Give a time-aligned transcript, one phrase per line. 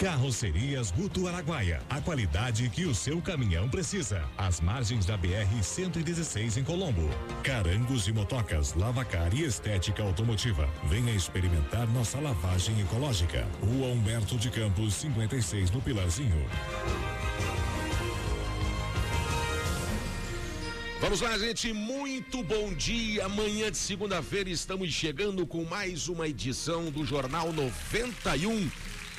[0.00, 1.82] Carrocerias Guto Araguaia.
[1.90, 4.24] A qualidade que o seu caminhão precisa.
[4.38, 7.06] Às margens da BR 116 em Colombo.
[7.44, 10.66] Carangos e motocas, lavacar e estética automotiva.
[10.84, 13.46] Venha experimentar nossa lavagem ecológica.
[13.60, 16.46] Rua Humberto de Campos, 56 no Pilarzinho.
[20.98, 21.74] Vamos lá, gente.
[21.74, 23.26] Muito bom dia.
[23.26, 28.70] Amanhã de segunda-feira estamos chegando com mais uma edição do Jornal 91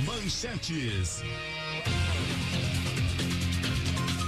[0.06, 1.22] Manchetes.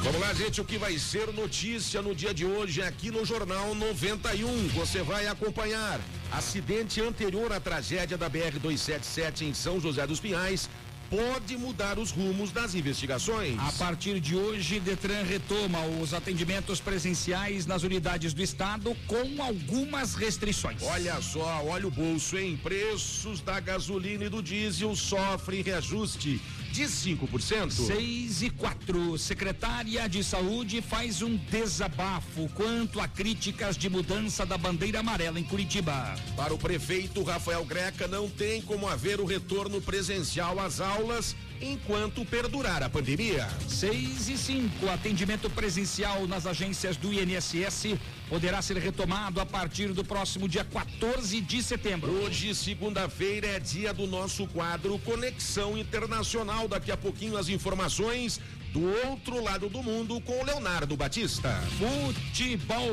[0.03, 3.73] Vamos lá, gente, o que vai ser notícia no dia de hoje aqui no Jornal
[3.73, 4.67] 91.
[4.79, 5.97] Você vai acompanhar.
[6.29, 10.69] Acidente anterior à tragédia da BR-277 em São José dos Pinhais
[11.09, 13.57] pode mudar os rumos das investigações.
[13.59, 20.15] A partir de hoje, Detran retoma os atendimentos presenciais nas unidades do estado com algumas
[20.15, 20.81] restrições.
[20.83, 22.59] Olha só, olha o bolso, hein?
[22.61, 26.41] Preços da gasolina e do diesel sofrem reajuste
[26.73, 27.69] de 5%.
[27.69, 29.15] 6 e 4.
[29.19, 35.43] Secretária de Saúde faz um desabafo quanto a críticas de mudança da bandeira amarela em
[35.43, 36.15] Curitiba.
[36.35, 42.25] Para o prefeito Rafael Greca, não tem como haver o retorno presencial às aulas enquanto
[42.25, 43.47] perdurar a pandemia.
[43.67, 44.89] 6 e 5.
[44.89, 47.97] Atendimento presencial nas agências do INSS
[48.29, 52.11] poderá ser retomado a partir do próximo dia 14 de setembro.
[52.11, 56.67] Hoje, segunda-feira, é dia do nosso quadro Conexão Internacional.
[56.67, 58.41] Daqui a pouquinho as informações
[58.73, 61.61] do outro lado do mundo com o Leonardo Batista.
[61.77, 62.89] Futebol.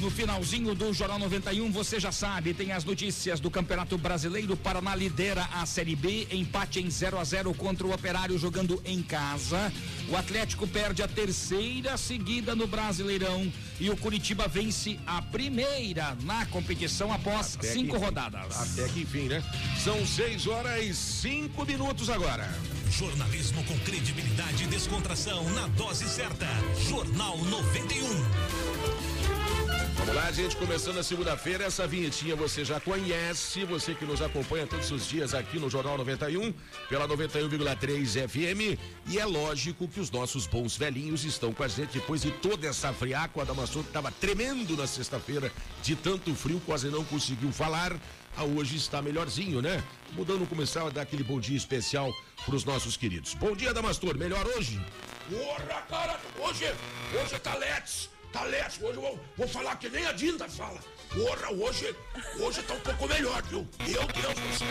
[0.00, 4.56] No finalzinho do Jornal 91, você já sabe, tem as notícias do Campeonato Brasileiro.
[4.56, 9.00] Paraná lidera a Série B, empate em 0 a 0 contra o Operário jogando em
[9.00, 9.72] casa.
[10.08, 16.44] O Atlético perde a terceira seguida no Brasileirão e o Curitiba vence a primeira na
[16.46, 18.72] competição após Até cinco rodadas.
[18.72, 19.42] Até que enfim, né?
[19.78, 22.50] São 6 horas e 5 minutos agora.
[22.92, 26.46] Jornalismo com credibilidade e descontração na dose certa.
[26.90, 28.06] Jornal 91.
[29.96, 34.66] Vamos lá, gente, começando a segunda-feira, essa vinhetinha você já conhece, você que nos acompanha
[34.66, 36.52] todos os dias aqui no Jornal 91,
[36.88, 38.78] pela 91,3 FM,
[39.08, 42.66] e é lógico que os nossos bons velhinhos estão com a gente depois de toda
[42.66, 45.50] essa friaca, o Adamastor estava tremendo na sexta-feira,
[45.82, 47.96] de tanto frio, quase não conseguiu falar,
[48.36, 49.82] a hoje está melhorzinho, né?
[50.12, 52.12] Mudando, começar a dar aquele bom dia especial
[52.44, 53.34] para os nossos queridos.
[53.34, 54.16] Bom dia, Damastor.
[54.16, 54.80] Melhor hoje?
[55.30, 56.64] Porra, cara, hoje,
[57.14, 58.10] hoje tá Let's.
[58.32, 58.78] Tá Let's.
[58.80, 60.80] Hoje eu vou, vou falar que nem a Dinda fala.
[61.10, 61.94] Porra, hoje,
[62.40, 63.66] hoje tá um pouco melhor, viu?
[63.80, 64.68] Meu Deus do céu.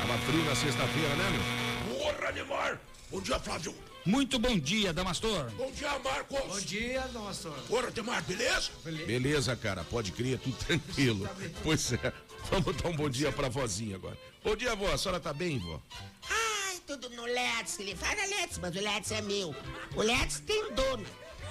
[0.00, 1.98] Tava frio na sexta-feira, né, meu?
[1.98, 2.80] Porra, Neymar.
[3.10, 3.74] Bom dia, Flávio.
[4.04, 5.48] Muito bom dia, Damastor.
[5.52, 6.40] Bom dia, Marcos.
[6.40, 7.52] Bom dia, Damastor.
[7.68, 8.70] Porra, Demar, beleza?
[8.84, 9.06] beleza?
[9.06, 9.84] Beleza, cara.
[9.84, 11.28] Pode crer, tudo tranquilo.
[11.62, 12.12] Pois é.
[12.50, 14.18] Vamos dar um bom dia pra vozinha agora.
[14.42, 14.92] Bom dia, vó.
[14.92, 15.80] A senhora tá bem, vó?
[16.28, 16.41] Ai,
[16.86, 17.78] tudo no Let's.
[17.78, 19.54] Ele fala Let's, mas o Let's é meu.
[19.96, 21.06] O Let's tem dono.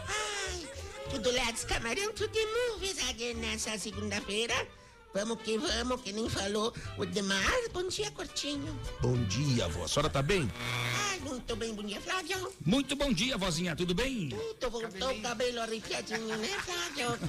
[0.08, 0.68] Ai,
[1.10, 2.38] tudo Let's Camarão, tudo
[2.70, 4.56] movies again nessa segunda-feira.
[5.14, 7.68] Vamos que vamos, que nem falou o demais.
[7.74, 8.80] Bom dia, Cortinho.
[9.02, 9.84] Bom dia, vó.
[9.84, 10.50] A senhora tá bem?
[11.10, 11.74] Ai, muito bem.
[11.74, 12.54] Bom dia, Flávio.
[12.66, 13.76] Muito bom dia, vozinha.
[13.76, 14.30] Tudo bem?
[14.30, 17.20] Tudo, voltou o cabelo arrepiadinho, né, Flávio?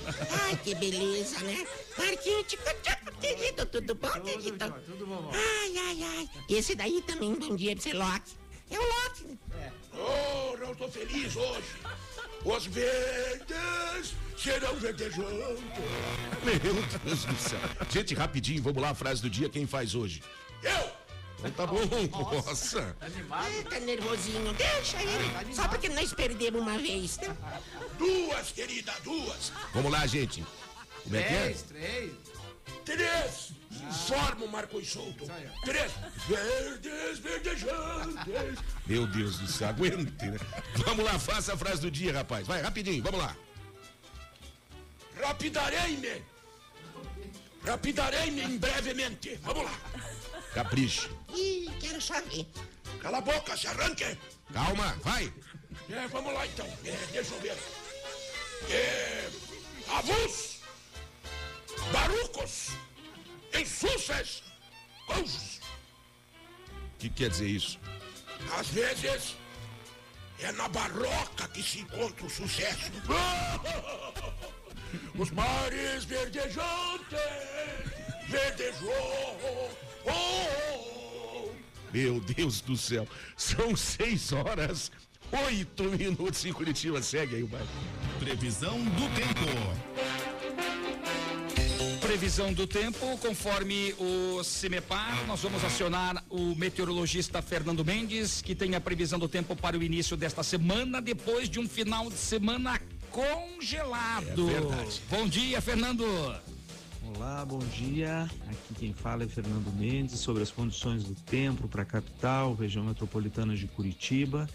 [0.44, 1.67] Ai, que beleza, né?
[1.99, 4.75] Marquinho, tico, tico, querido, tudo bom, tudo, querido?
[4.87, 6.31] Tudo bom, Ai, ai, ai.
[6.49, 8.32] Esse daí também, bom dia pra você, Loki.
[8.70, 9.38] É o Loki.
[9.58, 9.73] É.
[9.94, 11.64] Oh, eu tô feliz hoje.
[12.44, 15.65] Os verdes serão verdejantes.
[16.44, 16.59] Meu
[17.05, 17.61] Deus do céu.
[17.91, 20.23] Gente, rapidinho, vamos lá, a frase do dia, quem faz hoje?
[20.62, 21.03] Eu!
[21.39, 21.81] Então tá bom,
[22.11, 22.50] nossa.
[22.50, 22.97] nossa.
[23.00, 23.65] Tá animado?
[23.69, 25.29] Tá nervosinho, deixa ele.
[25.31, 27.37] Tá Só porque nós perdemos uma vez, né?
[27.99, 29.53] Duas, querida, duas.
[29.75, 30.45] Vamos lá, gente.
[31.03, 31.41] Como é que é?
[31.41, 32.12] Três, três.
[32.85, 33.62] Três.
[33.81, 35.25] Informa o Marcos Souto.
[35.65, 35.93] Três.
[36.29, 38.59] Verdes, verdejantes.
[38.87, 40.39] Meu Deus do céu, aguente, né?
[40.85, 42.47] Vamos lá, faça a frase do dia, rapaz.
[42.47, 43.37] Vai, rapidinho, vamos lá.
[45.21, 46.23] Rapidarei-me.
[47.65, 49.39] Rapidarei-me em brevemente.
[49.43, 49.79] Vamos lá.
[50.55, 51.09] Capriche.
[51.35, 52.47] Ih, quero só ver.
[53.01, 54.19] Cala a boca, se arranque.
[54.53, 55.33] Calma, vai.
[55.91, 56.67] É, vamos lá então.
[56.85, 57.57] É, deixa eu ver.
[58.71, 59.31] É,
[59.89, 60.59] avus,
[61.93, 62.69] barucos,
[63.58, 64.43] insuces,
[65.06, 65.60] coisas.
[66.94, 67.78] O que quer dizer isso?
[68.58, 69.37] Às vezes
[70.40, 72.90] é na barroca que se encontra o sucesso.
[75.16, 77.19] Os mares verdejantes,
[78.28, 79.70] verdejou.
[80.04, 81.50] Oh,
[81.93, 83.06] Meu Deus do céu,
[83.37, 84.90] são seis horas,
[85.46, 87.00] oito minutos em Curitiba.
[87.02, 87.69] Segue aí o bairro.
[88.19, 89.92] Previsão do tempo.
[92.23, 98.77] Previsão do tempo, conforme o CIMEPAR, nós vamos acionar o meteorologista Fernando Mendes, que tem
[98.77, 102.81] a previsão do tempo para o início desta semana, depois de um final de semana
[103.11, 104.49] congelado.
[104.49, 105.03] É verdade.
[105.11, 106.05] Bom dia, Fernando.
[107.13, 108.31] Olá, bom dia.
[108.49, 112.85] Aqui quem fala é Fernando Mendes sobre as condições do tempo para a capital, região
[112.85, 114.49] metropolitana de Curitiba,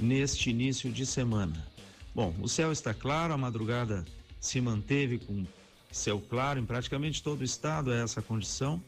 [0.00, 1.68] neste início de semana.
[2.12, 4.04] Bom, o céu está claro, a madrugada
[4.40, 5.46] se manteve com
[5.92, 8.82] céu claro em praticamente todo o estado, é essa condição.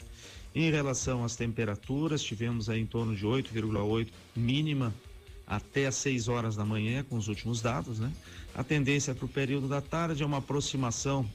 [0.55, 4.95] Em relação às temperaturas, tivemos aí em torno de 8,8 mínima
[5.47, 8.11] até às 6 horas da manhã, com os últimos dados, né?
[8.55, 11.28] A tendência para o período da tarde é uma aproximação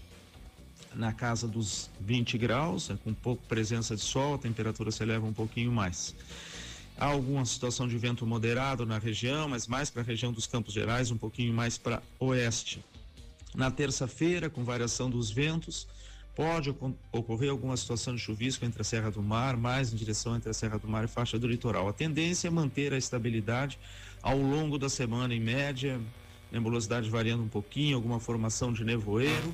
[0.95, 5.25] na casa dos 20 graus, é com pouco presença de sol, a temperatura se eleva
[5.25, 6.15] um pouquinho mais.
[6.97, 10.73] Há alguma situação de vento moderado na região, mas mais para a região dos Campos
[10.73, 12.83] Gerais, um pouquinho mais para oeste.
[13.55, 15.87] Na terça-feira, com variação dos ventos,
[16.35, 16.73] pode
[17.11, 20.53] ocorrer alguma situação de chuvisco entre a Serra do Mar, mais em direção entre a
[20.53, 21.87] Serra do Mar e faixa do litoral.
[21.87, 23.79] A tendência é manter a estabilidade
[24.21, 25.99] ao longo da semana, em média,
[26.51, 29.53] nebulosidade variando um pouquinho, alguma formação de nevoeiro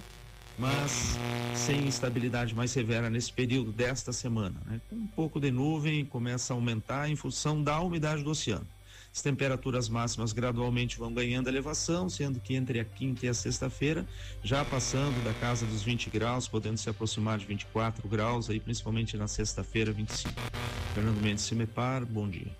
[0.57, 1.17] mas
[1.53, 4.55] sem instabilidade mais severa nesse período desta semana.
[4.65, 4.81] Né?
[4.91, 8.67] Um pouco de nuvem começa a aumentar em função da umidade do oceano.
[9.15, 14.05] As temperaturas máximas gradualmente vão ganhando elevação, sendo que entre a quinta e a sexta-feira,
[14.43, 19.15] já passando da casa dos 20 graus, podendo se aproximar de 24 graus, aí principalmente
[19.15, 20.33] na sexta-feira, 25.
[20.93, 22.51] Fernando Mendes Cimepar, bom dia.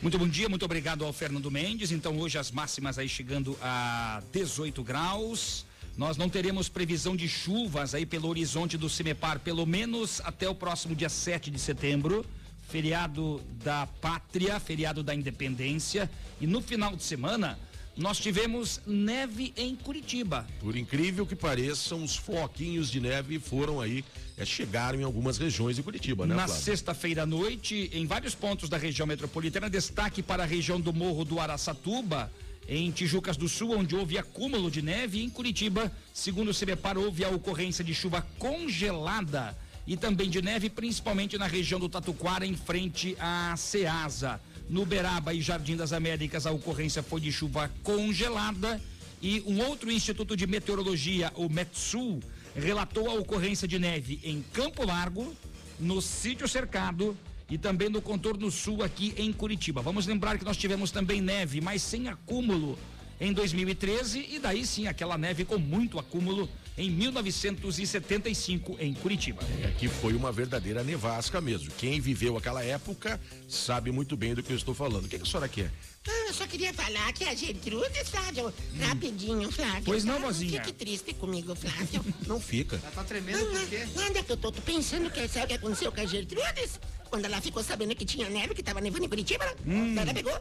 [0.00, 1.92] Muito bom dia, muito obrigado ao Fernando Mendes.
[1.92, 5.66] Então, hoje as máximas aí chegando a 18 graus.
[5.98, 10.54] Nós não teremos previsão de chuvas aí pelo horizonte do Cimepar, pelo menos até o
[10.54, 12.24] próximo dia 7 de setembro,
[12.70, 16.08] feriado da Pátria, feriado da Independência.
[16.40, 17.58] E no final de semana,
[17.96, 20.46] nós tivemos neve em Curitiba.
[20.60, 24.04] Por incrível que pareça, uns floquinhos de neve foram aí,
[24.38, 26.34] é, chegaram em algumas regiões de Curitiba, né?
[26.34, 30.92] Na sexta-feira à noite, em vários pontos da região metropolitana, destaque para a região do
[30.92, 32.32] Morro do Araçatuba,
[32.68, 36.96] em Tijucas do Sul, onde houve acúmulo de neve, e em Curitiba, segundo o CBPAR,
[36.96, 39.56] houve a ocorrência de chuva congelada
[39.86, 44.40] e também de neve, principalmente na região do Tatuquara, em frente à Ceasa.
[44.68, 48.80] No Beraba e Jardim das Américas, a ocorrência foi de chuva congelada
[49.20, 52.20] e um outro instituto de meteorologia, o Metsul,
[52.54, 55.34] relatou a ocorrência de neve em Campo Largo,
[55.78, 57.16] no sítio cercado
[57.48, 59.82] e também no contorno sul aqui em Curitiba.
[59.82, 62.78] Vamos lembrar que nós tivemos também neve, mas sem acúmulo
[63.20, 69.42] em 2013 e daí sim aquela neve com muito acúmulo em 1975 em Curitiba.
[69.62, 71.70] É que foi uma verdadeira nevasca mesmo.
[71.78, 75.04] Quem viveu aquela época sabe muito bem do que eu estou falando.
[75.04, 75.70] O que, que a senhora quer?
[76.08, 79.82] Ah, eu só queria falar que a Gertrude, Flávio, rapidinho, Flávio.
[79.84, 80.26] Pois não, tá?
[80.26, 80.64] vozinha.
[80.64, 82.02] Fique triste comigo, Flávio.
[82.26, 82.76] Não fica.
[82.82, 83.86] Ela tá tremendo Não, por quê?
[83.94, 86.80] nada que eu tô, tô pensando que sabe o que aconteceu com a Gertrudes?
[87.10, 90.40] Quando ela ficou sabendo que tinha neve, que tava nevando em Curitiba, ela pegou.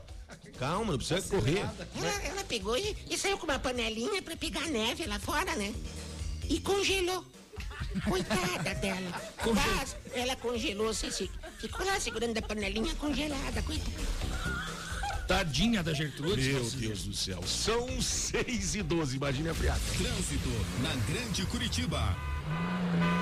[0.58, 1.60] Calma, não precisa correr.
[1.96, 5.74] Ela, ela pegou e, e saiu com uma panelinha pra pegar neve lá fora, né?
[6.50, 7.24] E congelou.
[8.08, 9.22] Coitada dela.
[9.56, 11.30] Mas ela congelou, se, se,
[11.60, 14.60] ficou lá segurando a panelinha congelada, coitada.
[15.28, 16.42] Tadinha da Gertrude.
[16.42, 17.42] Meu Deus do céu.
[17.46, 19.80] São 6 e 12, imagine a friada.
[19.96, 20.50] Trânsito
[20.82, 22.18] na Grande Curitiba.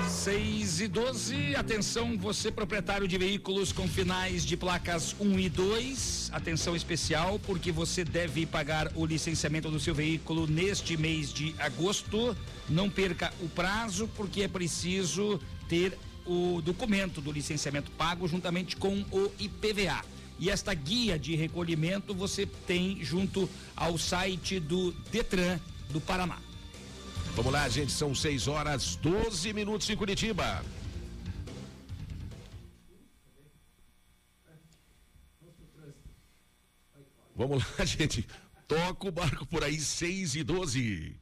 [0.08, 6.30] 6 e 12, atenção, você proprietário de veículos com finais de placas 1 e 2,
[6.32, 12.36] atenção especial, porque você deve pagar o licenciamento do seu veículo neste mês de agosto.
[12.68, 19.04] Não perca o prazo, porque é preciso ter o documento do licenciamento pago juntamente com
[19.10, 20.04] o IPVA.
[20.38, 25.58] E esta guia de recolhimento você tem junto ao site do Detran
[25.90, 26.47] do Paraná.
[27.38, 30.60] Vamos lá, gente, são 6 horas 12 minutos em Curitiba.
[37.36, 38.26] Vamos lá, gente.
[38.66, 41.14] Toca o barco por aí, 6 e 12.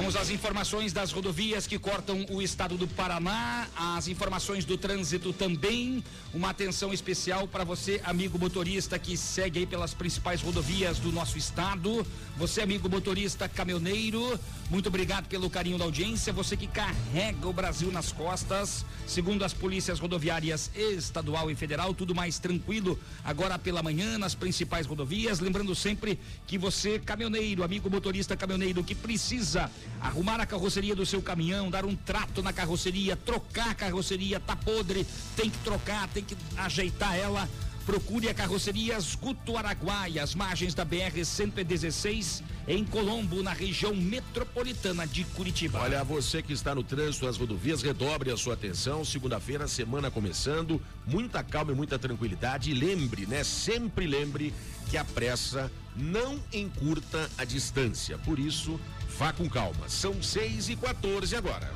[0.00, 5.30] Vamos às informações das rodovias que cortam o estado do Paraná, as informações do trânsito
[5.30, 6.02] também.
[6.32, 11.36] Uma atenção especial para você, amigo motorista que segue aí pelas principais rodovias do nosso
[11.36, 12.06] estado.
[12.38, 14.40] Você, amigo motorista caminhoneiro,
[14.70, 16.32] muito obrigado pelo carinho da audiência.
[16.32, 22.14] Você que carrega o Brasil nas costas, segundo as polícias rodoviárias estadual e federal, tudo
[22.14, 25.40] mais tranquilo agora pela manhã nas principais rodovias.
[25.40, 29.70] Lembrando sempre que você, caminhoneiro, amigo motorista caminhoneiro que precisa
[30.00, 34.56] arrumar a carroceria do seu caminhão, dar um trato na carroceria, trocar a carroceria, tá
[34.56, 35.06] podre,
[35.36, 37.48] tem que trocar, tem que ajeitar ela.
[37.86, 45.06] Procure a carrocerias Guto Araguaia, às margens da BR 116, em Colombo, na região metropolitana
[45.06, 45.80] de Curitiba.
[45.80, 49.04] Olha, você que está no trânsito das rodovias, redobre a sua atenção.
[49.04, 52.70] Segunda-feira, semana começando, muita calma e muita tranquilidade.
[52.70, 53.42] E lembre, né?
[53.42, 54.54] Sempre lembre
[54.90, 58.18] que a pressa não encurta a distância.
[58.18, 58.78] Por isso,
[59.16, 59.88] vá com calma.
[59.88, 61.72] São 6 e 14 agora.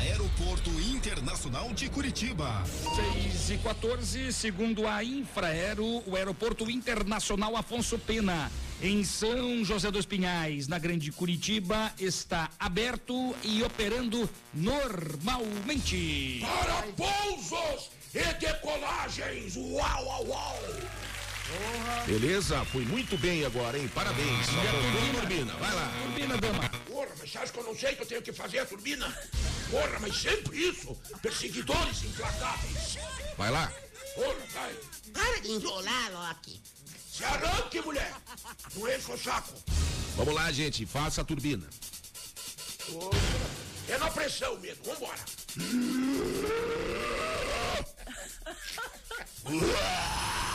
[0.00, 2.64] Aeroporto Internacional de Curitiba.
[3.22, 8.50] 6 e 14, segundo a Infraero, o Aeroporto Internacional Afonso Pena,
[8.82, 16.40] em São José dos Pinhais, na Grande Curitiba, está aberto e operando normalmente.
[16.40, 19.54] Para pousos e decolagens.
[19.56, 20.58] Uau, uau, uau.
[22.06, 22.64] Beleza?
[22.66, 23.88] Foi muito bem agora, hein?
[23.94, 24.46] Parabéns.
[24.48, 25.20] E a turbina?
[25.20, 25.92] turbina, vai lá.
[26.02, 26.68] Turbina, dama.
[26.86, 29.06] Porra, mas você acha que eu não sei que eu tenho que fazer a turbina?
[29.70, 30.96] Porra, mas sempre isso.
[31.20, 32.96] Perseguidores implacáveis.
[33.36, 33.70] Vai lá.
[34.14, 34.74] Porra, vai.
[35.12, 36.60] Para de enrolar, Loki.
[37.10, 38.14] Se arranque, mulher.
[38.74, 39.52] Não enche o saco.
[40.16, 40.86] Vamos lá, gente.
[40.86, 41.68] Faça a turbina.
[43.88, 44.82] É na pressão mesmo.
[44.84, 45.18] Vambora.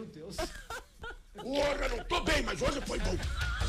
[0.00, 0.36] Meu Deus.
[1.36, 3.16] Porra, não tô bem, mas hoje foi bom.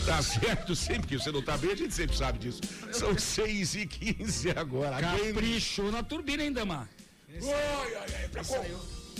[0.06, 2.60] Tá certo, sempre que você não tá bem, a gente sempre sabe disso.
[2.92, 5.00] São 6 e 15 agora.
[5.00, 6.90] Caprichou na turbina, hein, dama?
[7.30, 8.28] Ai, ai, ai.
[8.30, 8.66] Pra, com-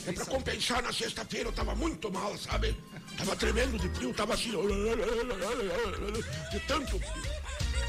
[0.08, 2.76] É pra compensar, na sexta-feira eu tava muito mal, sabe?
[3.18, 4.52] Tava tremendo de frio, tava assim.
[6.52, 7.41] De tanto frio.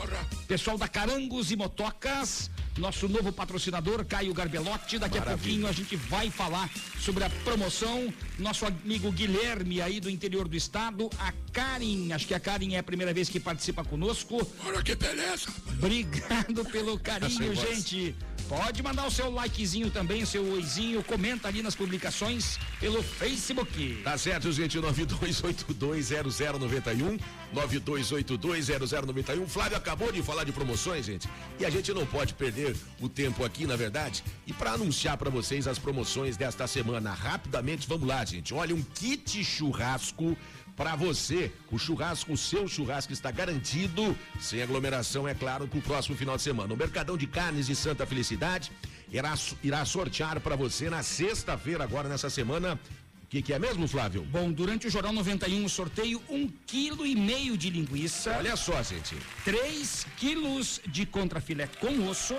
[0.49, 4.99] Pessoal da Carangos e Motocas, nosso novo patrocinador, Caio Garbelotti.
[4.99, 8.13] Daqui a pouquinho a gente vai falar sobre a promoção.
[8.39, 12.79] Nosso amigo Guilherme aí do interior do estado, a Karen, acho que a Karen é
[12.79, 14.41] a primeira vez que participa conosco.
[14.65, 15.53] Olha que beleza.
[15.69, 17.69] Obrigado pelo carinho, Sem voz.
[17.69, 18.17] gente.
[18.51, 24.01] Pode mandar o seu likezinho também, seu oizinho, comenta ali nas publicações pelo Facebook.
[24.03, 27.21] Tá certo, gente, 92820091,
[27.55, 29.47] 92820091.
[29.47, 31.29] Flávio acabou de falar de promoções, gente,
[31.61, 35.31] e a gente não pode perder o tempo aqui, na verdade, e para anunciar para
[35.31, 38.53] vocês as promoções desta semana, rapidamente, vamos lá, gente.
[38.53, 40.37] Olha, um kit churrasco
[40.81, 41.53] para você.
[41.71, 46.39] O churrasco, o seu churrasco está garantido, sem aglomeração, é claro, para o próximo final
[46.39, 46.73] de semana.
[46.73, 48.73] O Mercadão de Carnes de Santa Felicidade
[49.13, 52.81] irá, irá sortear para você na sexta-feira, agora nessa semana.
[53.25, 54.23] O que, que é mesmo, Flávio?
[54.23, 58.35] Bom, durante o Jornal 91, sorteio um quilo e meio de linguiça.
[58.39, 59.15] Olha só, gente.
[59.45, 62.37] 3 quilos de contrafilé com osso,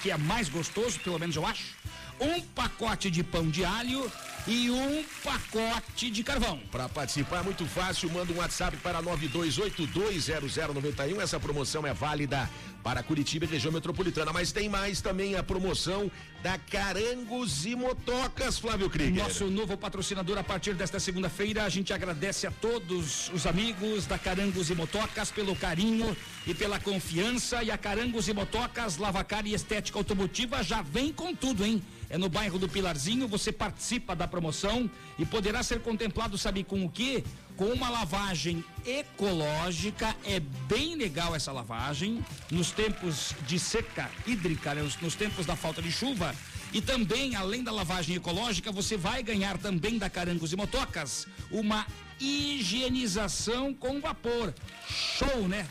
[0.00, 1.74] que é mais gostoso, pelo menos eu acho.
[2.20, 4.10] Um pacote de pão de alho
[4.46, 6.60] e um pacote de carvão.
[6.70, 11.20] Para participar é muito fácil, manda um WhatsApp para 92820091.
[11.20, 12.48] Essa promoção é válida
[12.84, 16.10] para Curitiba e região metropolitana, mas tem mais também a promoção
[16.42, 19.22] da Carangos e Motocas, Flávio Krieger.
[19.22, 21.64] Nosso novo patrocinador a partir desta segunda-feira.
[21.64, 26.14] A gente agradece a todos os amigos da Carangos e Motocas pelo carinho
[26.46, 27.62] e pela confiança.
[27.62, 31.82] E a Carangos e Motocas, Lavacar e Estética Automotiva já vem com tudo, hein?
[32.10, 36.84] É no bairro do Pilarzinho, você participa da promoção e poderá ser contemplado, sabe com
[36.84, 37.24] o quê?
[37.56, 44.82] Com uma lavagem ecológica, é bem legal essa lavagem, nos tempos de seca hídrica, né?
[45.00, 46.34] Nos- tempos da falta de chuva.
[46.72, 51.86] E também, além da lavagem ecológica, você vai ganhar também da Carangos e Motocas uma
[52.20, 54.52] higienização com vapor.
[54.88, 55.68] Show, né?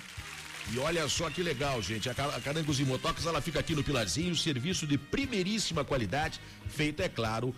[0.72, 2.10] E olha só que legal, gente.
[2.10, 7.10] A Carangos e Motocas, ela fica aqui no Pilarzinho, serviço de primeiríssima qualidade, feito, é
[7.10, 7.54] claro,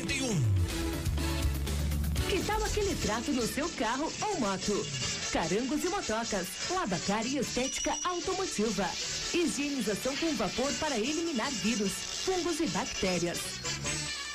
[2.30, 4.86] Que tal aquele trato no seu carro ou moto?
[5.32, 8.90] Carangos e motocas, lavacar e estética automotiva.
[9.34, 11.92] Higienização com vapor para eliminar vírus,
[12.26, 13.40] fungos e bactérias.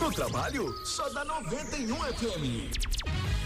[0.00, 3.45] No trabalho, só dá 91 FM.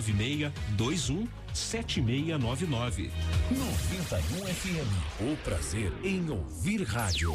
[0.00, 3.10] 21 7699.
[3.50, 5.32] 91 FM.
[5.32, 7.34] O prazer em ouvir rádio.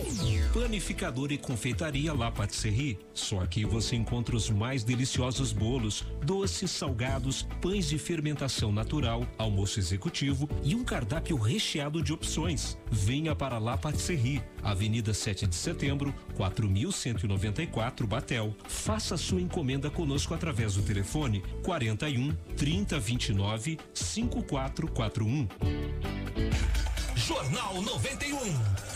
[0.54, 3.00] Panificador e confeitaria La Patisserie.
[3.14, 9.80] Só aqui você encontra os mais deliciosos bolos, doces, salgados, pães de fermentação natural, almoço
[9.80, 12.78] executivo e um cardápio recheado de opções.
[12.92, 18.56] Venha para La Patisserie, Avenida 7 de Setembro, 4194 Batel.
[18.68, 25.48] Faça sua encomenda conosco através do telefone 41 3029 5441.
[27.16, 28.38] Jornal 91.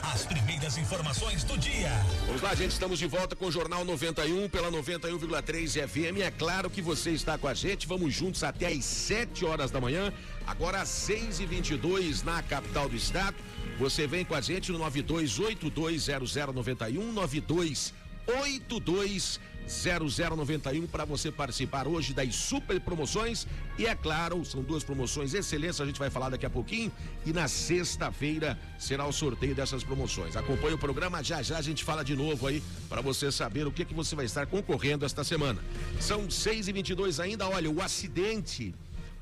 [0.01, 1.91] As primeiras informações do dia.
[2.25, 2.71] Vamos lá, gente.
[2.71, 6.21] Estamos de volta com o Jornal 91 pela 91,3 FM.
[6.21, 7.87] É claro que você está com a gente.
[7.87, 10.11] Vamos juntos até às 7 horas da manhã.
[10.47, 13.35] Agora às 6 e 22 na capital do estado.
[13.77, 22.79] Você vem com a gente no 92820091 9282 0091 para você participar hoje das super
[22.79, 23.47] promoções.
[23.77, 26.91] E é claro, são duas promoções excelentes, a gente vai falar daqui a pouquinho.
[27.25, 30.37] E na sexta-feira será o sorteio dessas promoções.
[30.37, 33.71] Acompanhe o programa, já já a gente fala de novo aí para você saber o
[33.71, 35.61] que, que você vai estar concorrendo esta semana.
[35.99, 37.49] São 6 e 22 ainda.
[37.49, 38.73] Olha, o acidente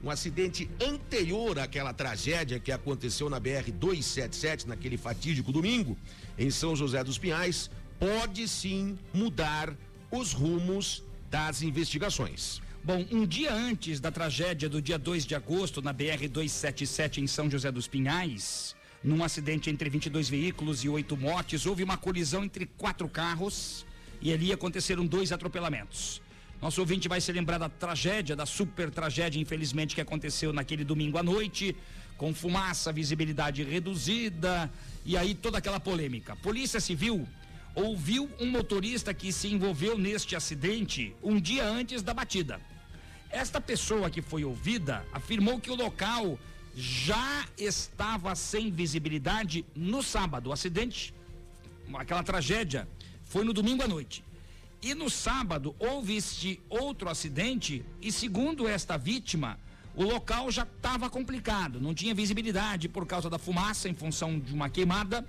[0.03, 5.97] um acidente anterior àquela tragédia que aconteceu na BR 277 naquele fatídico domingo
[6.37, 9.73] em São José dos Pinhais pode sim mudar
[10.11, 12.61] os rumos das investigações.
[12.83, 17.27] Bom, um dia antes da tragédia do dia 2 de agosto na BR 277 em
[17.27, 22.43] São José dos Pinhais, num acidente entre 22 veículos e oito mortes, houve uma colisão
[22.43, 23.85] entre quatro carros
[24.21, 26.21] e ali aconteceram dois atropelamentos.
[26.63, 31.17] Nosso ouvinte vai se lembrar da tragédia, da super tragédia, infelizmente, que aconteceu naquele domingo
[31.17, 31.75] à noite,
[32.15, 34.71] com fumaça, visibilidade reduzida
[35.05, 36.37] e aí toda aquela polêmica.
[36.37, 37.27] Polícia Civil
[37.75, 42.61] ouviu um motorista que se envolveu neste acidente um dia antes da batida.
[43.29, 46.39] Esta pessoa que foi ouvida afirmou que o local
[46.77, 50.49] já estava sem visibilidade no sábado.
[50.49, 51.13] O acidente,
[51.95, 52.87] aquela tragédia,
[53.21, 54.23] foi no domingo à noite.
[54.83, 59.57] E no sábado houve este outro acidente e segundo esta vítima,
[59.95, 64.53] o local já estava complicado, não tinha visibilidade por causa da fumaça em função de
[64.53, 65.25] uma queimada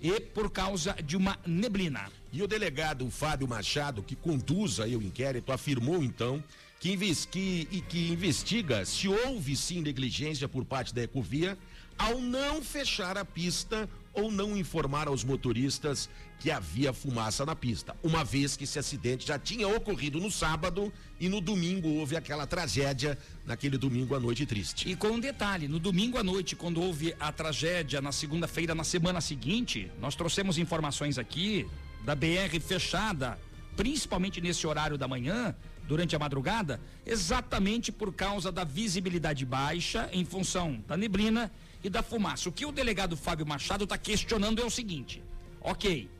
[0.00, 2.10] e por causa de uma neblina.
[2.32, 6.42] E o delegado Fábio Machado, que conduz aí o inquérito, afirmou então
[6.80, 6.96] que,
[7.30, 11.56] que, que investiga se houve sim negligência por parte da Ecovia
[11.96, 16.08] ao não fechar a pista ou não informar aos motoristas
[16.40, 20.92] que havia fumaça na pista, uma vez que esse acidente já tinha ocorrido no sábado
[21.20, 24.88] e no domingo houve aquela tragédia naquele domingo à noite triste.
[24.88, 28.84] E com um detalhe, no domingo à noite, quando houve a tragédia na segunda-feira, na
[28.84, 31.66] semana seguinte, nós trouxemos informações aqui
[32.04, 33.38] da BR fechada,
[33.76, 35.54] principalmente nesse horário da manhã,
[35.86, 41.50] durante a madrugada, exatamente por causa da visibilidade baixa em função da neblina
[41.86, 42.48] e da fumaça.
[42.48, 45.22] O que o delegado Fábio Machado está questionando é o seguinte:
[45.60, 46.10] ok,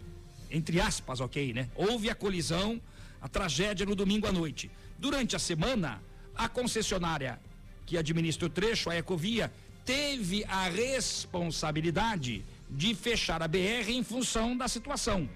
[0.51, 1.69] entre aspas, ok, né?
[1.75, 2.81] Houve a colisão,
[3.21, 4.71] a tragédia no domingo à noite.
[4.97, 6.01] Durante a semana,
[6.35, 7.41] a concessionária
[7.85, 9.53] que administra o trecho, a Ecovia,
[9.85, 15.29] teve a responsabilidade de fechar a BR em função da situação.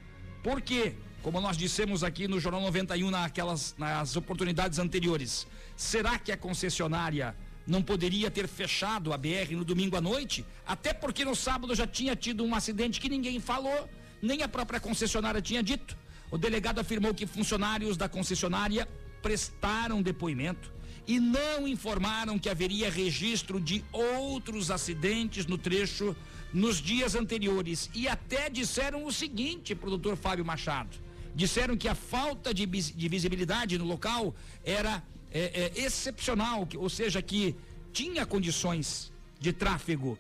[0.42, 0.94] Por quê?
[1.22, 7.36] Como nós dissemos aqui no Jornal 91 naquelas nas oportunidades anteriores, será que a concessionária
[7.70, 11.87] não poderia ter fechado a BR no domingo à noite, até porque no sábado já
[11.87, 13.88] tinha tido um acidente que ninguém falou,
[14.20, 15.96] nem a própria concessionária tinha dito.
[16.33, 18.88] O delegado afirmou que funcionários da concessionária
[19.22, 20.72] prestaram depoimento
[21.06, 26.16] e não informaram que haveria registro de outros acidentes no trecho
[26.52, 27.88] nos dias anteriores.
[27.94, 30.98] E até disseram o seguinte doutor Fábio Machado:
[31.37, 37.22] disseram que a falta de, de visibilidade no local era é, é, excepcional, ou seja,
[37.22, 37.54] que
[37.92, 40.18] tinha condições de tráfego.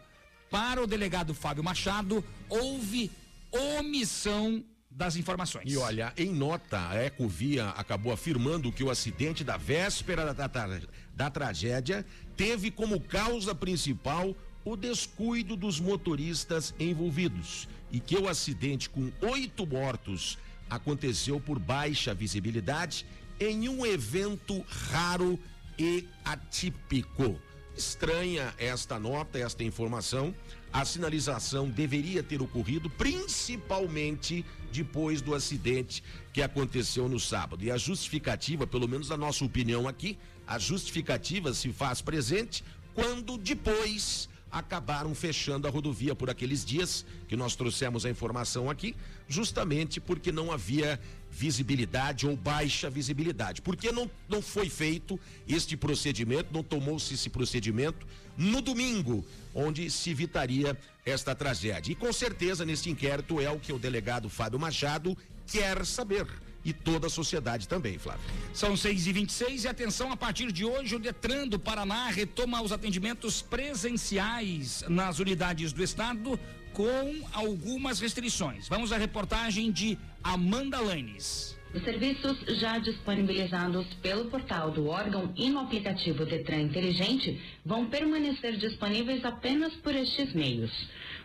[0.50, 3.10] Para o delegado Fábio Machado, houve
[3.52, 5.70] omissão das informações.
[5.70, 10.80] E olha, em nota, a Ecovia acabou afirmando que o acidente da véspera da, da,
[11.14, 12.04] da tragédia
[12.36, 19.66] teve como causa principal o descuido dos motoristas envolvidos e que o acidente com oito
[19.66, 20.36] mortos
[20.68, 23.06] aconteceu por baixa visibilidade
[23.40, 25.40] em um evento raro
[25.78, 27.40] e atípico.
[27.74, 30.34] Estranha esta nota, esta informação.
[30.70, 37.64] A sinalização deveria ter ocorrido principalmente depois do acidente que aconteceu no sábado.
[37.64, 43.38] E a justificativa, pelo menos na nossa opinião aqui, a justificativa se faz presente quando
[43.38, 48.96] depois acabaram fechando a rodovia por aqueles dias que nós trouxemos a informação aqui,
[49.28, 53.62] justamente porque não havia visibilidade ou baixa visibilidade.
[53.62, 60.10] Porque não, não foi feito este procedimento, não tomou-se esse procedimento no domingo, onde se
[60.10, 61.92] evitaria esta tragédia.
[61.92, 66.26] E com certeza nesse inquérito é o que o delegado Fábio Machado quer saber
[66.64, 68.20] e toda a sociedade também, Flávio.
[68.52, 72.62] São 6 e 26 e atenção, a partir de hoje o Detran do Paraná retoma
[72.62, 76.38] os atendimentos presenciais nas unidades do estado
[76.72, 78.68] com algumas restrições.
[78.68, 81.58] Vamos à reportagem de Amanda Lanes.
[81.72, 88.56] Os serviços já disponibilizados pelo portal do órgão e no aplicativo Detran Inteligente vão permanecer
[88.56, 90.72] disponíveis apenas por estes meios.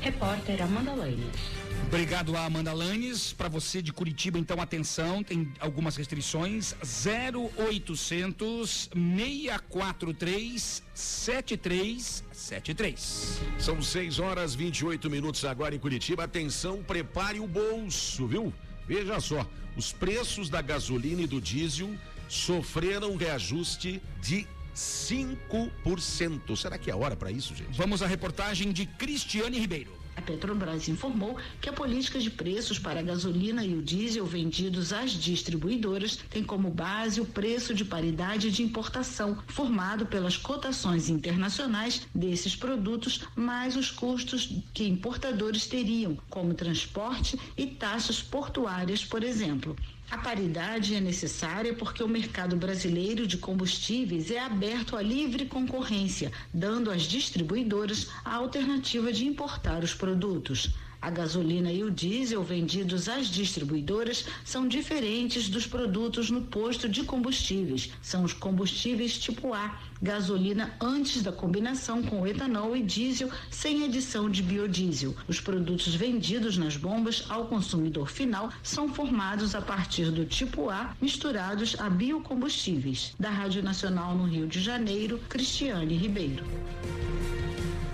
[0.00, 1.59] Repórter Amanda Lanes.
[1.86, 3.32] Obrigado a Amanda Lanes.
[3.32, 6.74] Para você de Curitiba, então, atenção, tem algumas restrições.
[6.82, 13.40] 0800 643 7373.
[13.58, 16.24] São 6 horas 28 minutos agora em Curitiba.
[16.24, 18.52] Atenção, prepare o bolso, viu?
[18.86, 21.90] Veja só, os preços da gasolina e do diesel
[22.28, 26.56] sofreram reajuste de 5%.
[26.56, 27.76] Será que é hora para isso, gente?
[27.76, 29.99] Vamos à reportagem de Cristiane Ribeiro.
[30.16, 34.92] A Petrobras informou que a política de preços para a gasolina e o diesel vendidos
[34.92, 42.06] às distribuidoras tem como base o preço de paridade de importação, formado pelas cotações internacionais
[42.14, 49.76] desses produtos, mais os custos que importadores teriam, como transporte e taxas portuárias, por exemplo.
[50.10, 56.32] A paridade é necessária porque o mercado brasileiro de combustíveis é aberto à livre concorrência,
[56.52, 60.74] dando às distribuidoras a alternativa de importar os produtos.
[61.02, 67.02] A gasolina e o diesel vendidos às distribuidoras são diferentes dos produtos no posto de
[67.04, 67.90] combustíveis.
[68.02, 74.28] São os combustíveis tipo A, gasolina antes da combinação com etanol e diesel sem adição
[74.28, 75.16] de biodiesel.
[75.26, 80.94] Os produtos vendidos nas bombas ao consumidor final são formados a partir do tipo A
[81.00, 83.14] misturados a biocombustíveis.
[83.18, 86.44] Da Rádio Nacional no Rio de Janeiro, Cristiane Ribeiro.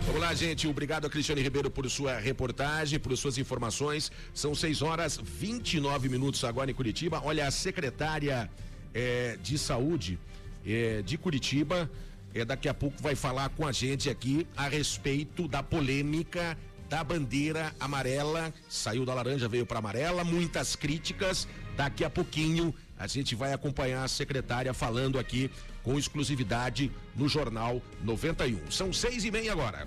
[0.07, 0.69] Vamos lá, gente.
[0.69, 4.13] Obrigado a Cristiane Ribeiro por sua reportagem, por suas informações.
[4.33, 7.21] São 6 horas 29 minutos agora em Curitiba.
[7.25, 8.49] Olha, a secretária
[8.95, 10.17] eh, de saúde
[10.65, 11.91] eh, de Curitiba
[12.33, 16.57] é, daqui a pouco vai falar com a gente aqui a respeito da polêmica
[16.89, 18.55] da bandeira amarela.
[18.69, 21.49] Saiu da laranja, veio para amarela, muitas críticas.
[21.77, 25.51] Daqui a pouquinho a gente vai acompanhar a secretária falando aqui
[25.83, 28.71] com exclusividade no Jornal 91.
[28.71, 29.87] São seis e meia agora.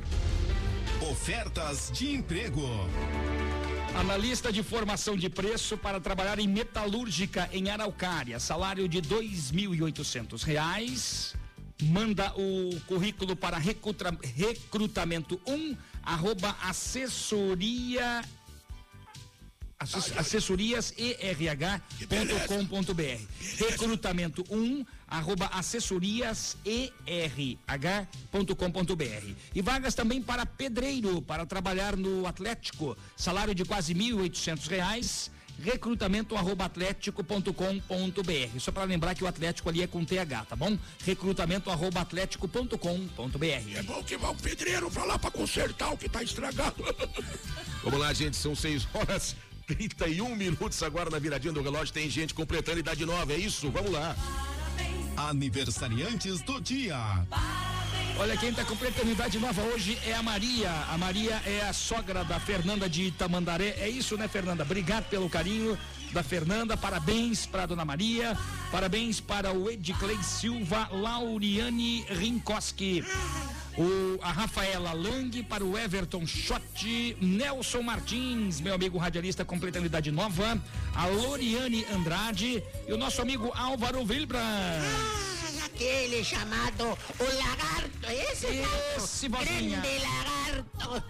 [1.09, 2.61] Ofertas de emprego.
[3.95, 8.39] Analista de formação de preço para trabalhar em metalúrgica em Araucária.
[8.39, 11.35] Salário de dois mil e oitocentos reais.
[11.81, 18.21] Manda o currículo para recruta, recrutamento 1 um, arroba assessoria
[19.79, 21.61] assessorias erh.com.br.
[23.57, 27.65] Recrutamento 1 arroba assessorias erh.com.br.
[29.55, 32.97] E vagas também para pedreiro, para trabalhar no Atlético.
[33.15, 38.59] Salário de quase 1.800 reais recrutamento arroba atlético.com.br.
[38.59, 40.77] Só para lembrar que o Atlético ali é com TH, tá bom?
[41.05, 43.45] Recrutamento arroba atlético.com.br.
[43.45, 46.83] É bom que vá o pedreiro pra lá pra consertar o que tá estragado.
[47.83, 49.35] Vamos lá, gente, são 6 horas
[49.69, 51.93] 31 minutos agora na viradinha do relógio.
[51.93, 53.69] Tem gente completando idade nova, é isso?
[53.69, 54.15] Vamos lá.
[55.15, 56.97] Aniversariantes do dia.
[58.17, 60.71] Olha, quem está completando idade nova hoje é a Maria.
[60.89, 63.75] A Maria é a sogra da Fernanda de Itamandaré.
[63.77, 64.63] É isso, né, Fernanda?
[64.63, 65.77] Obrigado pelo carinho
[66.11, 66.75] da Fernanda.
[66.75, 68.35] Parabéns para a dona Maria.
[68.71, 73.05] Parabéns para o Edclei Silva, Lauriane Rinkoski.
[73.79, 80.11] O, a Rafaela Lang para o Everton Schott, Nelson Martins, meu amigo radialista completando idade
[80.11, 80.61] nova,
[80.93, 85.38] a Loriane Andrade e o nosso amigo Álvaro Wilbran.
[85.79, 88.47] Aquele chamado o lagarto, esse,
[88.97, 91.03] esse grande lagarto.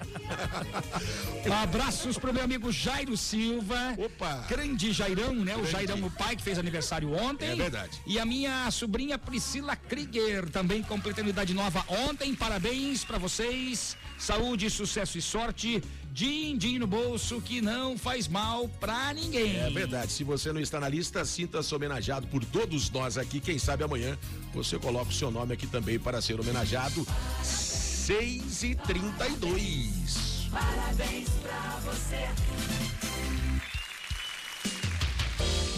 [1.63, 3.95] Abraços pro meu amigo Jairo Silva.
[3.97, 4.45] Opa!
[4.47, 5.53] Grande Jairão, né?
[5.53, 5.71] O Grande.
[5.71, 7.49] Jairão, o pai que fez aniversário ontem.
[7.49, 7.99] É verdade.
[8.05, 12.35] E a minha sobrinha Priscila Krieger, também completando idade nova ontem.
[12.35, 13.97] Parabéns para vocês.
[14.19, 15.81] Saúde, sucesso e sorte.
[16.11, 19.55] Din-din no bolso que não faz mal pra ninguém.
[19.55, 20.11] É verdade.
[20.11, 23.39] Se você não está na lista, sinta-se homenageado por todos nós aqui.
[23.39, 24.17] Quem sabe amanhã
[24.53, 27.07] você coloca o seu nome aqui também para ser homenageado.
[27.41, 32.88] 6 e 32 Parabéns pra você.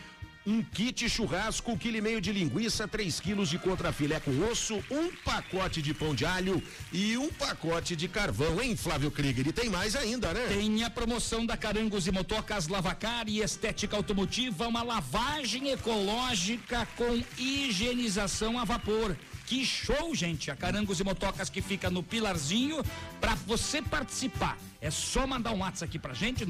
[0.48, 4.82] Um kit churrasco, um quilo e meio de linguiça, 3 quilos de contrafilé com osso,
[4.90, 9.48] um pacote de pão de alho e um pacote de carvão, hein, Flávio Krieger?
[9.48, 10.48] E tem mais ainda, né?
[10.48, 17.22] Tem a promoção da Carangos e Motocas Lavacar e Estética Automotiva, uma lavagem ecológica com
[17.38, 19.16] higienização a vapor.
[19.46, 20.50] Que show, gente!
[20.52, 22.84] A Carangos e Motocas que fica no Pilarzinho.
[23.20, 26.46] Pra você participar, é só mandar um WhatsApp aqui pra gente,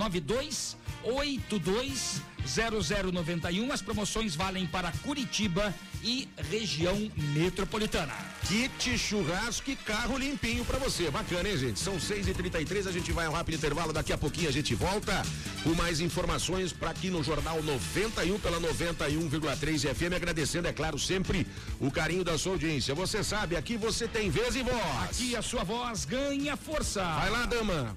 [1.06, 3.72] 92820091.
[3.72, 6.96] As promoções valem para Curitiba e região
[7.34, 8.14] metropolitana.
[8.48, 11.12] Kit churrasco e carro limpinho pra você.
[11.12, 11.80] Bacana, hein, gente?
[11.80, 13.94] São 6h33, a gente vai a um rápido intervalo.
[13.94, 15.24] Daqui a pouquinho a gente volta
[15.64, 20.14] com mais informações para aqui no Jornal 91 pela 91,3 FM.
[20.16, 21.46] Agradecendo, é claro, sempre
[21.80, 22.96] o carinho da sua audiência.
[22.96, 25.04] Você sabe, aqui você tem vez e voz.
[25.04, 27.04] Aqui a sua voz ganha força.
[27.04, 27.96] Vai lá, dama.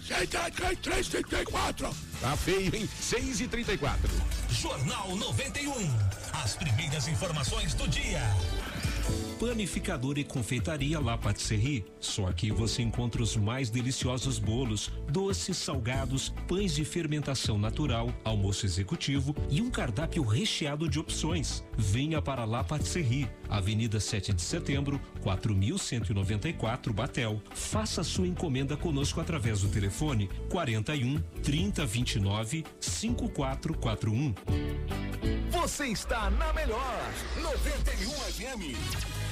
[0.00, 1.90] 634.
[2.20, 2.88] Tá feio, hein?
[3.00, 3.96] 6h34.
[4.50, 5.72] Jornal 91.
[6.32, 8.20] As primeiras informações do dia.
[9.40, 11.84] Panificador e confeitaria La Patisserie.
[11.98, 18.64] Só aqui você encontra os mais deliciosos bolos, doces, salgados, pães de fermentação natural, almoço
[18.64, 21.64] executivo e um cardápio recheado de opções.
[21.76, 27.40] Venha para La Patisserie, Avenida 7 de Setembro, 4194 Batel.
[27.54, 34.34] Faça sua encomenda conosco através do telefone 41 3029 5441.
[35.50, 37.00] Você está na melhor
[37.40, 39.31] 91 FM.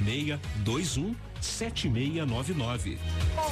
[0.00, 2.98] 996 21 7699.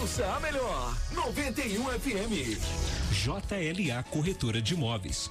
[0.01, 2.61] Ouça a melhor 91 FM.
[3.13, 5.31] JLA Corretora de Imóveis.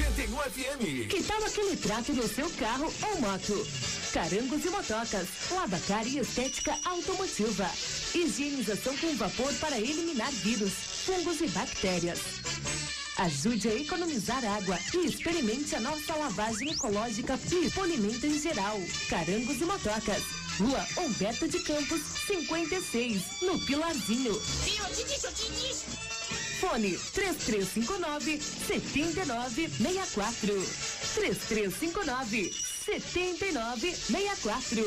[0.01, 1.07] 91 FM.
[1.09, 3.67] Que tal aquele trato no seu carro ou moto?
[4.11, 7.69] Carangos e motocas, lavacar e estética automotiva.
[8.15, 10.73] Higienização com vapor para eliminar vírus,
[11.05, 12.19] fungos e bactérias.
[13.17, 18.81] Ajude a economizar água e experimente a nossa lavagem ecológica e polimento em geral.
[19.07, 20.23] Carangos e motocas.
[20.57, 24.33] Rua Humberto de Campos, 56, no Pilarzinho.
[24.33, 24.83] Viu?
[24.83, 26.20] Eu te disse, eu te disse.
[26.61, 30.53] Fone 3359 7964.
[31.15, 32.53] 3359
[32.85, 34.85] 7964.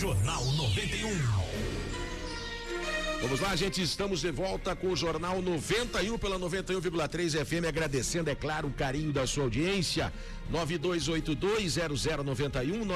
[0.00, 1.58] Jornal 91.
[3.20, 8.34] Vamos lá, gente, estamos de volta com o Jornal 91 pela 91,3 FM, agradecendo, é
[8.34, 10.10] claro, o carinho da sua audiência.
[10.50, 12.86] 92820091,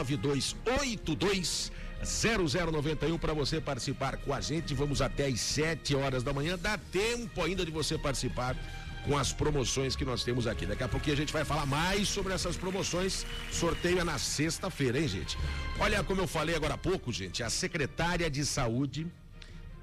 [2.02, 4.74] 92820091 para você participar com a gente.
[4.74, 6.58] Vamos até às 7 horas da manhã.
[6.58, 8.56] Dá tempo ainda de você participar
[9.04, 10.66] com as promoções que nós temos aqui.
[10.66, 13.26] Daqui a pouquinho a gente vai falar mais sobre essas promoções.
[13.50, 15.38] Sorteio é na sexta-feira, hein, gente?
[15.78, 19.06] Olha, como eu falei agora há pouco, gente, a secretária de saúde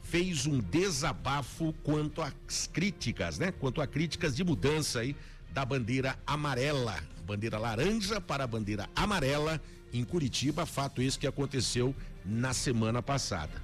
[0.04, 3.52] fez um desabafo quanto às críticas, né?
[3.52, 5.16] Quanto a críticas de mudança aí
[5.52, 9.62] da bandeira amarela, bandeira laranja para a bandeira amarela
[9.94, 11.96] em Curitiba, fato esse que aconteceu
[12.26, 13.62] na semana passada.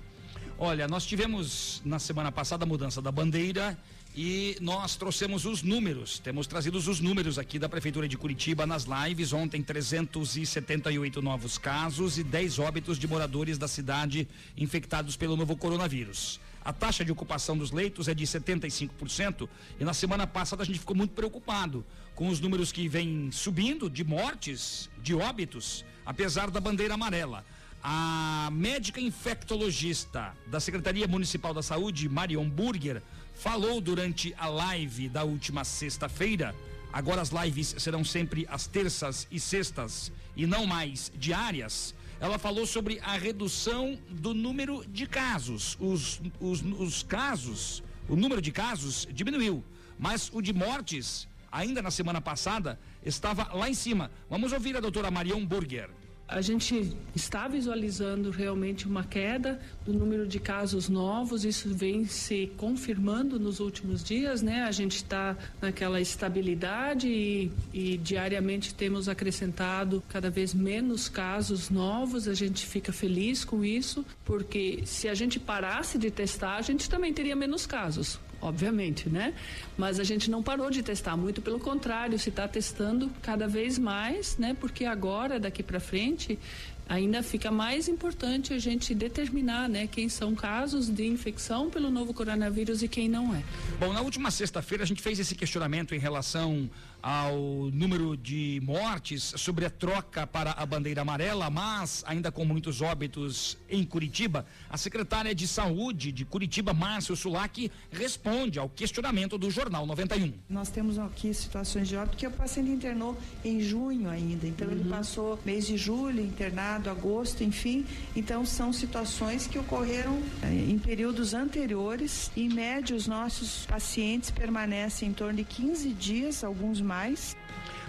[0.58, 3.78] Olha, nós tivemos na semana passada a mudança da bandeira
[4.16, 6.20] e nós trouxemos os números.
[6.20, 9.34] Temos trazido os números aqui da Prefeitura de Curitiba nas lives.
[9.34, 14.26] Ontem, 378 novos casos e 10 óbitos de moradores da cidade
[14.56, 16.39] infectados pelo novo coronavírus.
[16.64, 19.49] A taxa de ocupação dos leitos é de 75%
[19.80, 21.86] e na semana passada a gente ficou muito preocupado
[22.16, 27.45] com os números que vêm subindo de mortes, de óbitos, apesar da bandeira amarela.
[27.88, 32.99] A médica infectologista da Secretaria Municipal da Saúde, Marion Burger,
[33.36, 36.55] falou durante a live da última sexta-feira.
[36.91, 41.93] Agora as lives serão sempre às terças e sextas e não mais diárias.
[42.19, 45.77] Ela falou sobre a redução do número de casos.
[45.79, 49.63] Os, os, os casos, o número de casos diminuiu,
[49.99, 54.09] mas o de mortes, ainda na semana passada, estava lá em cima.
[54.27, 55.91] Vamos ouvir a doutora Marion Burger.
[56.28, 62.51] A gente está visualizando realmente uma queda do número de casos novos, isso vem se
[62.57, 64.63] confirmando nos últimos dias, né?
[64.63, 72.28] A gente está naquela estabilidade e, e, diariamente temos acrescentado cada vez menos casos novos,
[72.28, 76.89] a gente fica feliz com isso, porque se a gente parasse de testar, a gente
[76.89, 79.34] também teria menos casos obviamente, né?
[79.78, 83.78] Mas a gente não parou de testar, muito pelo contrário, se está testando cada vez
[83.78, 84.56] mais, né?
[84.60, 86.39] Porque agora, daqui para frente,
[86.88, 92.14] ainda fica mais importante a gente determinar, né, quem são casos de infecção pelo novo
[92.14, 93.43] coronavírus e quem não é.
[93.80, 96.70] Bom, na última sexta-feira a gente fez esse questionamento em relação
[97.06, 102.82] ao número de mortes sobre a troca para a bandeira amarela, mas ainda com muitos
[102.82, 109.51] óbitos em Curitiba, a secretária de Saúde de Curitiba, Márcio Sulac, responde ao questionamento do
[109.51, 110.34] Jornal 91.
[110.49, 114.74] Nós temos aqui situações de óbito que o paciente internou em junho ainda, então uhum.
[114.74, 117.86] ele passou mês de julho internado agosto, enfim.
[118.16, 122.32] Então são situações que ocorreram eh, em períodos anteriores.
[122.36, 126.95] Em média, os nossos pacientes permanecem em torno de 15 dias, alguns mais.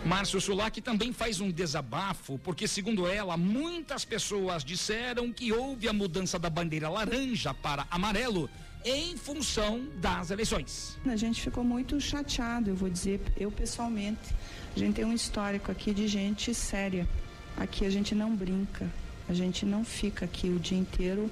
[0.05, 5.93] Márcio Sulac também faz um desabafo, porque, segundo ela, muitas pessoas disseram que houve a
[5.93, 8.49] mudança da bandeira laranja para amarelo
[8.85, 10.97] em função das eleições.
[11.07, 14.33] A gente ficou muito chateado, eu vou dizer, eu pessoalmente.
[14.77, 17.09] A gente tem um histórico aqui de gente séria.
[17.57, 18.89] Aqui a gente não brinca,
[19.29, 21.31] a gente não fica aqui o dia inteiro.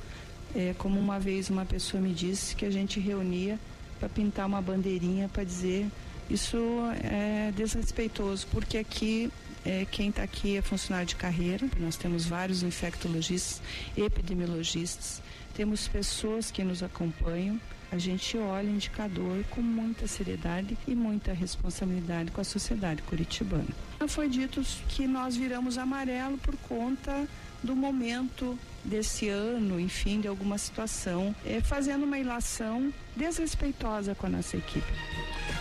[0.54, 3.58] É, como uma vez uma pessoa me disse que a gente reunia
[4.00, 5.86] para pintar uma bandeirinha para dizer
[6.30, 6.56] isso
[7.02, 9.30] é desrespeitoso, porque aqui
[9.64, 13.62] é, quem está aqui é funcionário de carreira, nós temos vários infectologistas,
[13.96, 15.22] epidemiologistas,
[15.54, 17.58] temos pessoas que nos acompanham,
[17.90, 23.68] a gente olha o indicador com muita seriedade e muita responsabilidade com a sociedade curitibana.
[24.08, 27.26] Foi dito que nós viramos amarelo por conta
[27.62, 34.30] do momento desse ano, enfim, de alguma situação, é, fazendo uma ilação desrespeitosa com a
[34.30, 34.92] nossa equipe.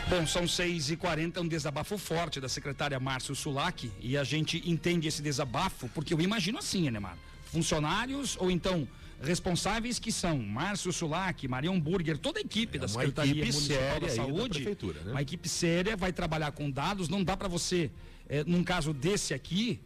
[0.10, 4.62] Bom, são 6 e 40 um desabafo forte da secretária Márcio Sulac e a gente
[4.70, 8.88] entende esse desabafo porque eu imagino assim, Neymar, funcionários ou então
[9.22, 14.10] responsáveis que são Márcio Sulac, Marion Burger, toda a equipe é, da Secretaria Municipal da
[14.10, 15.12] Saúde, da né?
[15.12, 17.90] uma equipe séria, vai trabalhar com dados, não dá para você,
[18.28, 19.80] é, num caso desse aqui,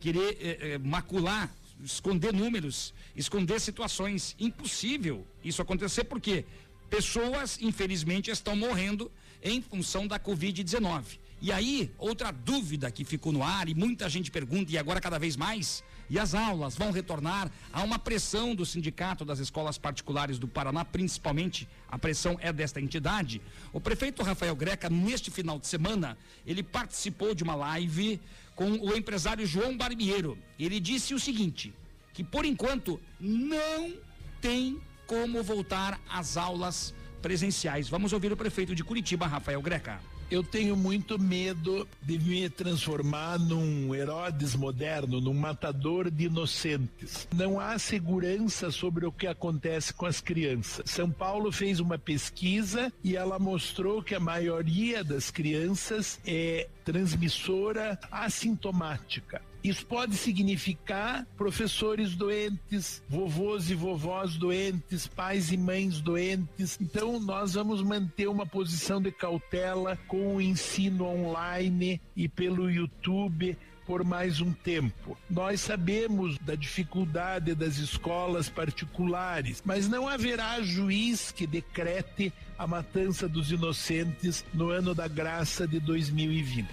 [0.00, 1.50] querer é, macular,
[1.84, 6.46] esconder números, esconder situações, impossível isso acontecer porque
[6.88, 9.10] pessoas, infelizmente, estão morrendo
[9.42, 11.18] em função da Covid-19.
[11.42, 15.18] E aí, outra dúvida que ficou no ar e muita gente pergunta, e agora cada
[15.18, 17.50] vez mais, e as aulas vão retornar?
[17.72, 22.80] Há uma pressão do sindicato das escolas particulares do Paraná, principalmente a pressão é desta
[22.80, 23.40] entidade.
[23.72, 28.20] O prefeito Rafael Greca, neste final de semana, ele participou de uma live
[28.54, 30.36] com o empresário João Barbiero.
[30.58, 31.72] Ele disse o seguinte:
[32.12, 33.94] que por enquanto não
[34.42, 37.88] tem como voltar às aulas presenciais.
[37.88, 40.00] Vamos ouvir o prefeito de Curitiba, Rafael Greca.
[40.30, 47.26] Eu tenho muito medo de me transformar num Herodes moderno, num matador de inocentes.
[47.34, 50.88] Não há segurança sobre o que acontece com as crianças.
[50.88, 57.98] São Paulo fez uma pesquisa e ela mostrou que a maioria das crianças é transmissora
[58.08, 59.42] assintomática.
[59.62, 66.78] Isso pode significar professores doentes, vovôs e vovós doentes, pais e mães doentes.
[66.80, 73.56] Então, nós vamos manter uma posição de cautela com o ensino online e pelo YouTube
[73.90, 75.18] por mais um tempo.
[75.28, 83.28] Nós sabemos da dificuldade das escolas particulares, mas não haverá juiz que decrete a matança
[83.28, 86.68] dos inocentes no ano da graça de 2020.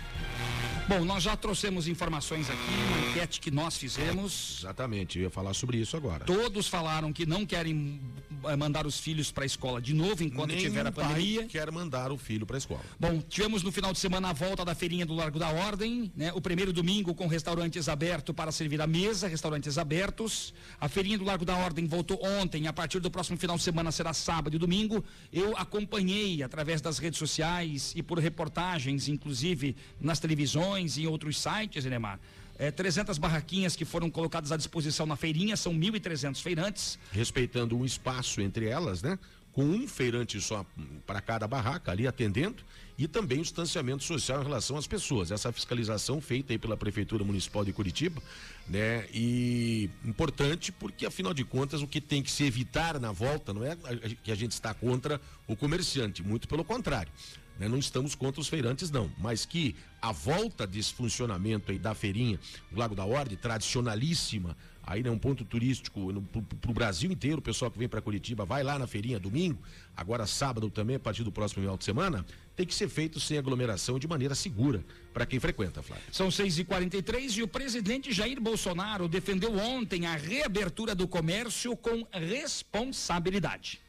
[0.87, 2.57] Bom, nós já trouxemos informações aqui,
[2.87, 4.59] uma enquete que nós fizemos.
[4.59, 6.23] Exatamente, eu ia falar sobre isso agora.
[6.23, 7.99] Todos falaram que não querem
[8.45, 11.41] eh, mandar os filhos para a escola de novo enquanto Nem tiver a pandemia.
[11.41, 12.79] Pai quer mandar o filho para a escola.
[12.97, 16.31] Bom, tivemos no final de semana a volta da feirinha do Largo da Ordem, né?
[16.33, 20.53] O primeiro domingo com restaurantes abertos para servir a mesa, restaurantes abertos.
[20.79, 23.91] A feirinha do Largo da Ordem voltou ontem, a partir do próximo final de semana
[23.91, 25.03] será sábado e domingo.
[25.33, 31.85] Eu acompanhei através das redes sociais e por reportagens, inclusive nas televisões em outros sites,
[31.85, 32.19] Enemar.
[32.59, 36.97] É, 300 barraquinhas que foram colocadas à disposição na feirinha, são 1.300 feirantes.
[37.11, 39.19] Respeitando um espaço entre elas, né?
[39.53, 40.65] Com um feirante só
[41.05, 42.63] para cada barraca ali atendendo
[42.97, 45.31] e também o distanciamento social em relação às pessoas.
[45.31, 48.21] Essa fiscalização feita aí pela Prefeitura Municipal de Curitiba,
[48.67, 49.07] né?
[49.13, 53.63] E importante porque, afinal de contas, o que tem que se evitar na volta não
[53.63, 53.75] é
[54.23, 57.11] que a gente está contra o comerciante, muito pelo contrário.
[57.59, 57.67] Né?
[57.67, 62.39] Não estamos contra os feirantes, não, mas que a volta desse funcionamento aí da feirinha,
[62.71, 66.13] do Lago da Ordem, tradicionalíssima, aí é um ponto turístico
[66.61, 69.61] para o Brasil inteiro, o pessoal que vem para Curitiba vai lá na feirinha domingo,
[69.95, 73.37] agora sábado também, a partir do próximo final de semana, tem que ser feito sem
[73.37, 74.83] aglomeração de maneira segura
[75.13, 76.05] para quem frequenta, Flávio.
[76.11, 81.75] São 6 e 43 e o presidente Jair Bolsonaro defendeu ontem a reabertura do comércio
[81.75, 83.81] com responsabilidade.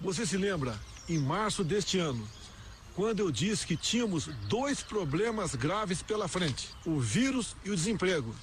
[0.00, 2.26] Você se lembra, em março deste ano,
[2.94, 8.34] quando eu disse que tínhamos dois problemas graves pela frente: o vírus e o desemprego,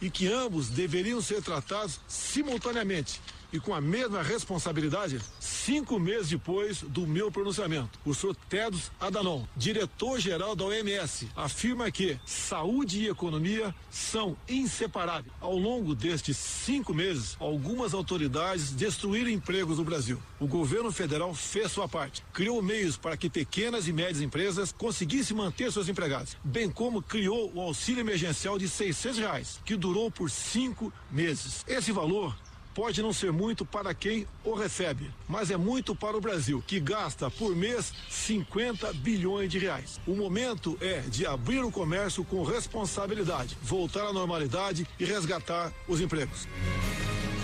[0.00, 3.20] e que ambos deveriam ser tratados simultaneamente,
[3.52, 7.98] e com a mesma responsabilidade cinco meses depois do meu pronunciamento.
[8.04, 15.32] O senhor Tedros Adhanom, diretor-geral da OMS, afirma que saúde e economia são inseparáveis.
[15.40, 20.20] Ao longo destes cinco meses, algumas autoridades destruíram empregos no Brasil.
[20.40, 25.36] O governo federal fez sua parte, criou meios para que pequenas e médias empresas conseguissem
[25.36, 30.30] manter seus empregados, bem como criou o auxílio emergencial de 600 reais, que durou por
[30.30, 31.64] cinco meses.
[31.66, 32.36] Esse valor
[32.78, 36.78] pode não ser muito para quem o recebe, mas é muito para o Brasil, que
[36.78, 40.00] gasta por mês 50 bilhões de reais.
[40.06, 46.00] O momento é de abrir o comércio com responsabilidade, voltar à normalidade e resgatar os
[46.00, 46.46] empregos.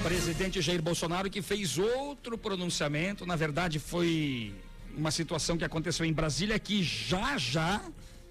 [0.04, 4.54] Presidente Jair Bolsonaro que fez outro pronunciamento, na verdade foi
[4.96, 7.82] uma situação que aconteceu em Brasília que já já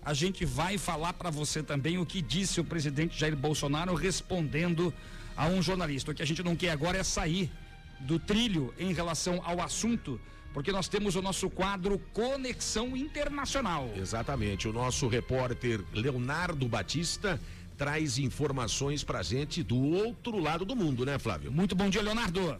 [0.05, 4.93] a gente vai falar para você também o que disse o presidente Jair Bolsonaro respondendo
[5.35, 6.11] a um jornalista.
[6.11, 7.49] O que a gente não quer agora é sair
[7.99, 10.19] do trilho em relação ao assunto,
[10.53, 13.89] porque nós temos o nosso quadro Conexão Internacional.
[13.95, 14.67] Exatamente.
[14.67, 17.39] O nosso repórter Leonardo Batista
[17.77, 21.51] traz informações pra gente do outro lado do mundo, né, Flávio?
[21.51, 22.57] Muito bom dia, Leonardo.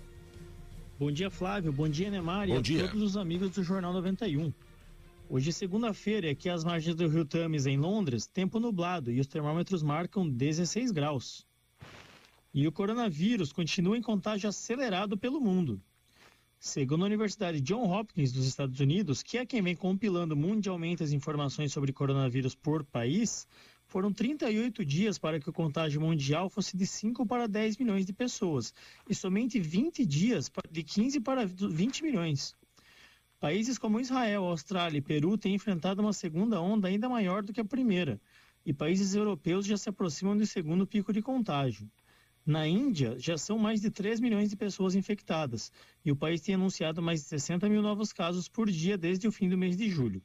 [0.98, 1.72] Bom dia, Flávio.
[1.72, 2.48] Bom dia, Neymar.
[2.48, 2.88] Bom e a dia.
[2.88, 4.54] todos os amigos do Jornal 91.
[5.30, 9.28] Hoje, é segunda-feira, aqui às margens do Rio Thames, em Londres, tempo nublado e os
[9.28, 11.46] termômetros marcam 16 graus.
[12.54, 15.82] E o coronavírus continua em contágio acelerado pelo mundo.
[16.60, 21.12] Segundo a Universidade John Hopkins dos Estados Unidos, que é quem vem compilando mundialmente as
[21.12, 23.48] informações sobre coronavírus por país,
[23.88, 28.14] foram 38 dias para que o contágio mundial fosse de 5 para 10 milhões de
[28.14, 28.74] pessoas
[29.10, 32.56] e somente 20 dias de 15 para 20 milhões.
[33.40, 37.60] Países como Israel, Austrália e Peru têm enfrentado uma segunda onda ainda maior do que
[37.60, 38.22] a primeira,
[38.66, 41.90] e países europeus já se aproximam do segundo pico de contágio.
[42.46, 45.72] Na Índia, já são mais de 3 milhões de pessoas infectadas,
[46.04, 49.32] e o país tem anunciado mais de 60 mil novos casos por dia desde o
[49.32, 50.22] fim do mês de julho.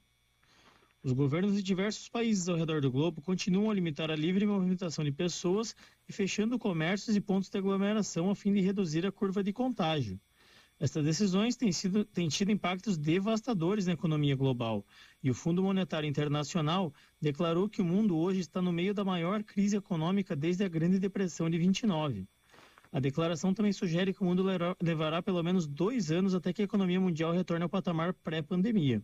[1.01, 5.05] Os governos de diversos países ao redor do globo continuam a limitar a livre movimentação
[5.05, 5.77] de pessoas
[6.09, 10.21] e fechando comércios e pontos de aglomeração a fim de reduzir a curva de contágio.
[10.81, 14.87] Estas decisões têm, sido, têm tido impactos devastadores na economia global,
[15.21, 19.43] e o Fundo Monetário Internacional declarou que o mundo hoje está no meio da maior
[19.43, 22.29] crise econômica desde a Grande Depressão de 29.
[22.93, 24.45] A declaração também sugere que o mundo
[24.81, 29.03] levará pelo menos dois anos até que a economia mundial retorne ao patamar pré-pandemia.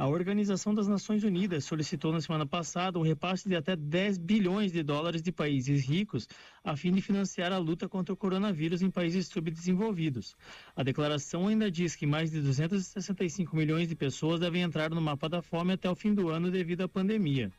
[0.00, 4.72] A Organização das Nações Unidas solicitou na semana passada um repasse de até 10 bilhões
[4.72, 6.26] de dólares de países ricos
[6.64, 10.34] a fim de financiar a luta contra o coronavírus em países subdesenvolvidos.
[10.74, 15.28] A declaração ainda diz que mais de 265 milhões de pessoas devem entrar no mapa
[15.28, 17.52] da fome até o fim do ano devido à pandemia.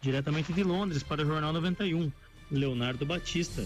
[0.00, 2.08] Diretamente de Londres para o Jornal 91,
[2.52, 3.64] Leonardo Batista.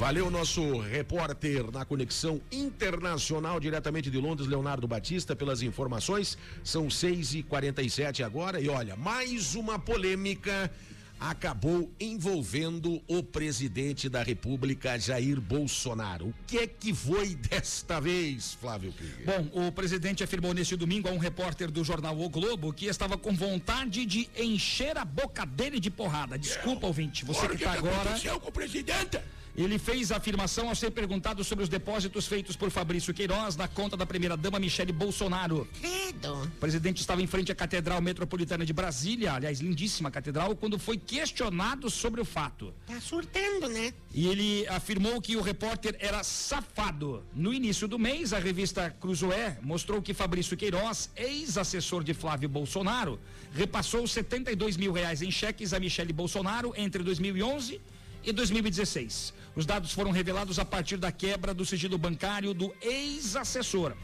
[0.00, 6.38] Valeu, nosso repórter na conexão internacional, diretamente de Londres, Leonardo Batista, pelas informações.
[6.64, 8.58] São 6 e 47 agora.
[8.58, 10.72] E olha, mais uma polêmica
[11.20, 16.28] acabou envolvendo o presidente da República, Jair Bolsonaro.
[16.28, 19.26] O que é que foi desta vez, Flávio Krieger?
[19.26, 23.18] Bom, o presidente afirmou neste domingo a um repórter do jornal O Globo que estava
[23.18, 26.38] com vontade de encher a boca dele de porrada.
[26.38, 28.00] Desculpa, ouvinte, você Olha que o que está que agora.
[28.08, 29.20] aconteceu com o presidente?
[29.60, 33.68] Ele fez a afirmação ao ser perguntado sobre os depósitos feitos por Fabrício Queiroz na
[33.68, 35.68] conta da primeira-dama Michele Bolsonaro.
[35.78, 36.44] Credo.
[36.44, 40.96] O presidente estava em frente à Catedral Metropolitana de Brasília, aliás, lindíssima catedral, quando foi
[40.96, 42.72] questionado sobre o fato.
[42.86, 43.92] Tá surtando, né?
[44.14, 47.22] E ele afirmou que o repórter era safado.
[47.34, 53.20] No início do mês, a revista Cruzoé mostrou que Fabrício Queiroz, ex-assessor de Flávio Bolsonaro,
[53.54, 57.78] repassou 72 mil reais em cheques a Michele Bolsonaro entre 2011
[58.24, 59.32] e 2016.
[59.56, 63.94] Os dados foram revelados a partir da quebra do sigilo bancário do ex-assessor.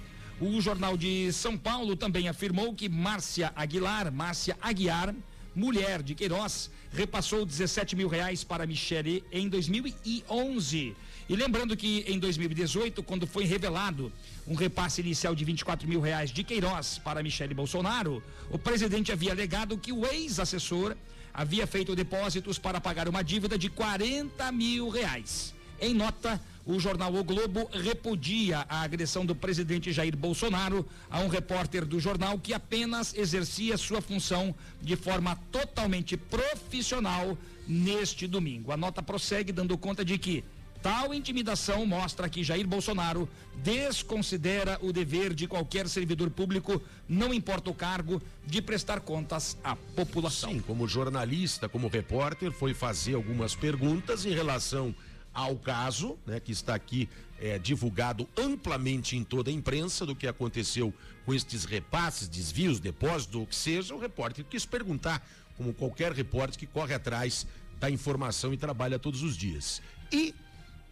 [0.40, 5.14] O Jornal de São Paulo também afirmou que Márcia Aguilar, Márcia Aguiar,
[5.54, 10.94] mulher de Queiroz, repassou 17 mil reais para Michele em 2011.
[11.28, 14.12] E lembrando que em 2018, quando foi revelado
[14.46, 19.32] um repasse inicial de 24 mil reais de Queiroz para Michele Bolsonaro, o presidente havia
[19.32, 20.94] alegado que o ex-assessor
[21.36, 25.54] havia feito depósitos para pagar uma dívida de 40 mil reais.
[25.78, 31.28] Em nota, o jornal O Globo repudia a agressão do presidente Jair Bolsonaro a um
[31.28, 37.36] repórter do jornal que apenas exercia sua função de forma totalmente profissional
[37.68, 38.72] neste domingo.
[38.72, 40.42] A nota prossegue dando conta de que
[40.86, 47.70] Tal intimidação mostra que Jair Bolsonaro desconsidera o dever de qualquer servidor público, não importa
[47.70, 50.52] o cargo, de prestar contas à população.
[50.52, 54.94] Sim, como jornalista, como repórter, foi fazer algumas perguntas em relação
[55.34, 57.08] ao caso, né, que está aqui
[57.40, 63.42] é, divulgado amplamente em toda a imprensa do que aconteceu com estes repasses, desvios, depósitos,
[63.42, 67.44] o que seja, o repórter quis perguntar, como qualquer repórter que corre atrás
[67.80, 69.82] da informação e trabalha todos os dias.
[70.12, 70.32] E,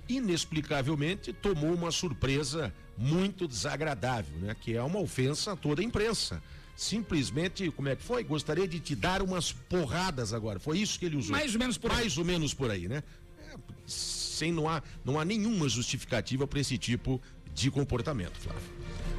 [0.09, 4.57] inexplicavelmente, tomou uma surpresa muito desagradável, né?
[4.61, 6.43] Que é uma ofensa a toda a imprensa
[6.77, 8.25] simplesmente, como é que foi?
[8.25, 10.59] Gostaria de te dar umas porradas agora.
[10.59, 11.33] Foi isso que ele usou.
[11.33, 11.97] Mais ou menos por aí.
[11.99, 13.03] Mais ou menos por aí, né?
[13.39, 13.55] É,
[13.87, 17.21] sem não há, não há nenhuma justificativa para esse tipo
[17.53, 18.63] de comportamento, Flávio.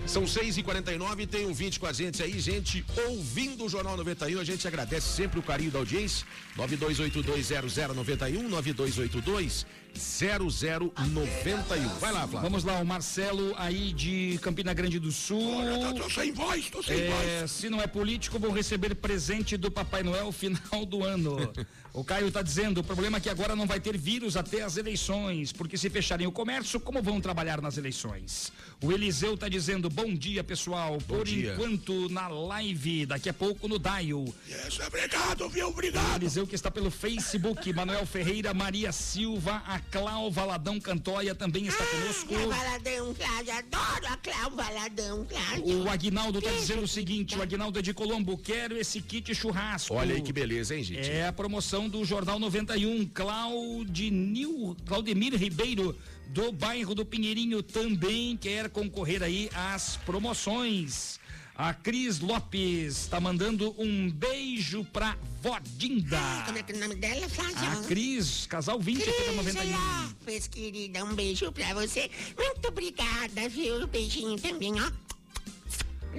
[0.05, 3.97] São 6 e 49 tem um 20 com a gente aí, gente, ouvindo o Jornal
[3.97, 4.39] 91.
[4.39, 6.27] A gente agradece sempre o carinho da audiência.
[6.57, 9.65] 92820091, 9282
[9.97, 11.87] 0091.
[11.99, 12.41] Vai lá, Flávio.
[12.41, 15.55] Vamos lá, o Marcelo aí de Campina Grande do Sul.
[15.57, 17.51] Olha, tô, tô sem voz, tô sem É, voz.
[17.51, 21.51] se não é político, vou receber presente do Papai Noel final do ano.
[21.93, 24.77] o Caio tá dizendo, o problema é que agora não vai ter vírus até as
[24.77, 28.51] eleições, porque se fecharem o comércio, como vão trabalhar nas eleições?
[28.81, 30.97] O Eliseu tá dizendo, bom dia, pessoal.
[31.07, 31.53] Por dia.
[31.53, 34.25] enquanto, na live, daqui a pouco no Dial.
[34.67, 35.67] Isso, obrigado, viu?
[35.67, 36.21] O Obrigado.
[36.23, 41.85] Eliseu que está pelo Facebook, Manuel Ferreira, Maria Silva, a Clau Valadão Cantóia também está
[41.85, 42.27] conosco.
[42.27, 45.83] Cláudio Valadão, Cláudio, adoro a Cláudio Valadão, Cláudio.
[45.83, 49.93] O Aguinaldo tá dizendo o seguinte, o Aguinaldo é de Colombo, quero esse kit churrasco.
[49.93, 51.09] Olha aí que beleza, hein, gente?
[51.09, 58.69] É a promoção do Jornal 91, Claudinil, Claudemir Ribeiro, do bairro do Pinheirinho, também quer
[58.69, 61.19] concorrer aí às promoções.
[61.57, 66.19] A Cris Lopes tá mandando um beijo pra Vodinda.
[66.45, 67.55] Como é que é o nome dela, Flávio?
[67.55, 69.71] A Cris, casal 20 aqui da Cris 91.
[70.03, 72.11] Lopes, querida, um beijo pra você.
[72.37, 73.87] Muito obrigada, viu?
[73.87, 75.04] Beijinho também, ó.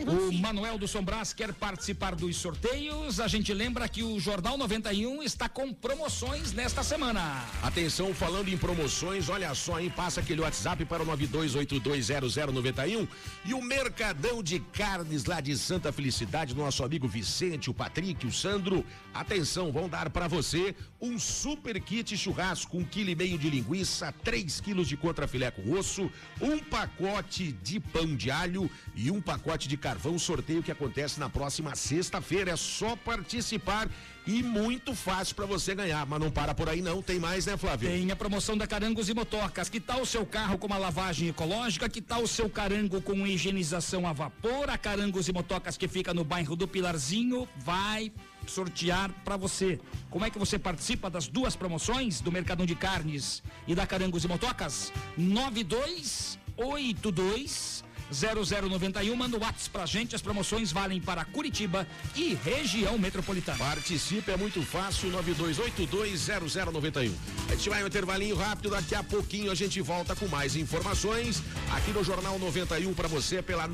[0.05, 3.19] O Manuel do Sombras quer participar dos sorteios.
[3.19, 7.43] A gente lembra que o Jornal 91 está com promoções nesta semana.
[7.63, 9.89] Atenção, falando em promoções, olha só, hein?
[9.89, 13.09] Passa aquele WhatsApp para o 92820091
[13.47, 18.33] e o Mercadão de Carnes lá de Santa Felicidade, nosso amigo Vicente, o Patrick, o
[18.33, 18.85] Sandro.
[19.15, 24.13] Atenção, vão dar para você um super kit churrasco, um quilo e meio de linguiça,
[24.25, 29.69] 3 quilos de contrafilé com osso, um pacote de pão de alho e um pacote
[29.69, 30.19] de carvão.
[30.19, 32.53] Sorteio que acontece na próxima sexta-feira.
[32.53, 33.89] É só participar
[34.27, 36.05] e muito fácil para você ganhar.
[36.07, 37.89] Mas não para por aí não, tem mais, né, Flávio?
[37.89, 39.69] Tem a promoção da Carangos e Motocas.
[39.69, 41.89] Que tal o seu carro com uma lavagem ecológica?
[41.89, 44.69] Que tal o seu carango com higienização a vapor?
[44.69, 48.13] A Carangos e Motocas que fica no bairro do Pilarzinho vai
[48.51, 49.79] sortear para você.
[50.11, 54.25] Como é que você participa das duas promoções do Mercadão de Carnes e da Carangos
[54.25, 54.93] e Motocas?
[55.17, 63.59] 9282 0091, manda o WhatsApp pra gente, as promoções valem para Curitiba e região metropolitana.
[63.59, 67.13] Participe, é muito fácil, 92820091.
[67.49, 71.43] A gente vai um intervalinho rápido, daqui a pouquinho a gente volta com mais informações
[71.73, 73.67] aqui no Jornal 91 para você pela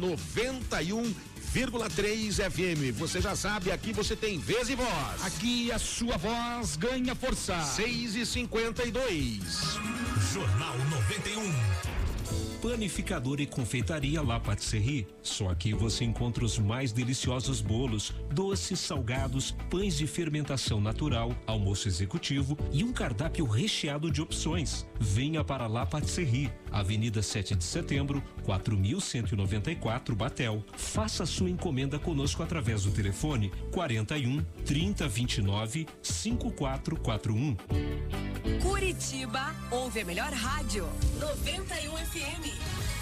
[1.53, 2.99] 91,3 FM.
[2.99, 5.23] Você já sabe, aqui você tem vez e voz.
[5.23, 7.61] Aqui a sua voz ganha força.
[7.61, 9.79] 6 e 52
[10.33, 11.93] Jornal 91.
[12.63, 15.09] Panificador e confeitaria La Patisserie.
[15.21, 21.89] Só aqui você encontra os mais deliciosos bolos, doces, salgados, pães de fermentação natural, almoço
[21.89, 24.87] executivo e um cardápio recheado de opções.
[25.01, 30.65] Venha para La Patisserie, Avenida 7 de Setembro, 4194 Batel.
[30.77, 37.57] Faça sua encomenda conosco através do telefone 41 3029 5441.
[38.63, 40.89] Curitiba ouve a melhor rádio.
[41.21, 43.02] 91 FM.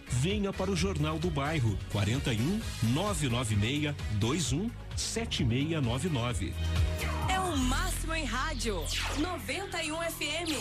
[0.11, 2.59] Venha para o Jornal do Bairro 41
[2.93, 6.53] 996 21 7699.
[7.29, 8.83] É o máximo em rádio.
[9.17, 10.51] 91 FM.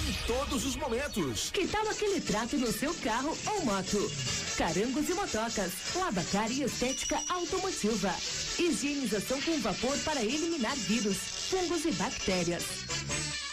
[0.27, 1.49] todos os momentos.
[1.51, 4.11] Que tal aquele trato no seu carro ou moto?
[4.57, 8.13] Carangos e motocas, lavacar e estética automotiva.
[8.59, 11.17] Higienização com vapor para eliminar vírus,
[11.49, 12.63] fungos e bactérias.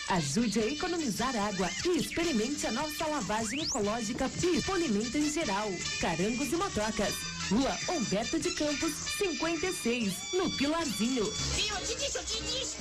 [0.08, 5.70] Ajude a economizar água e experimente a nossa lavagem ecológica e polimento em geral.
[6.00, 7.37] Carangos e motocas.
[7.50, 11.24] Rua Humberto de Campos, 56, no Pilarzinho.
[11.24, 12.76] Eu te disse, eu te disse.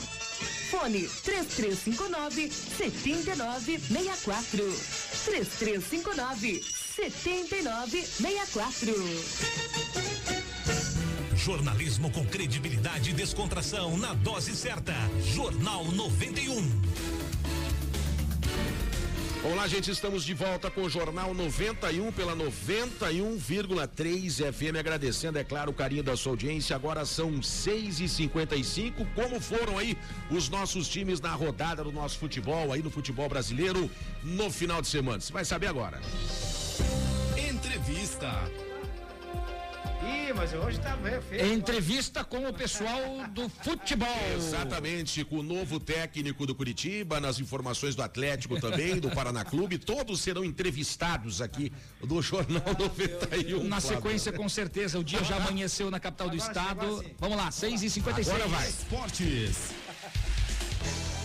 [0.69, 4.57] Fone 3359 7964.
[5.23, 8.93] 3359 7964.
[11.37, 14.93] Jornalismo com credibilidade e descontração na dose certa.
[15.33, 16.69] Jornal 91.
[19.43, 24.77] Olá, gente, estamos de volta com o Jornal 91 pela 91,3 FM.
[24.77, 26.75] Agradecendo, é claro, o carinho da sua audiência.
[26.75, 29.95] Agora são 6 e 55 Como foram aí
[30.31, 33.89] os nossos times na rodada do nosso futebol, aí no futebol brasileiro,
[34.23, 35.19] no final de semana?
[35.19, 36.01] Você vai saber agora.
[37.37, 38.27] Entrevista.
[40.07, 41.53] Ih, mas hoje tá bem feio.
[41.53, 44.07] Entrevista com o pessoal do futebol.
[44.35, 49.77] Exatamente, com o novo técnico do Curitiba, nas informações do Atlético também, do Paraná Clube,
[49.79, 53.63] todos serão entrevistados aqui do Jornal 91.
[53.63, 53.97] Na Flávio.
[53.97, 57.03] sequência, com certeza, o dia já amanheceu na capital do estado.
[57.19, 58.69] Vamos lá, 6 e 56 Agora vai.
[58.69, 59.71] Esportes.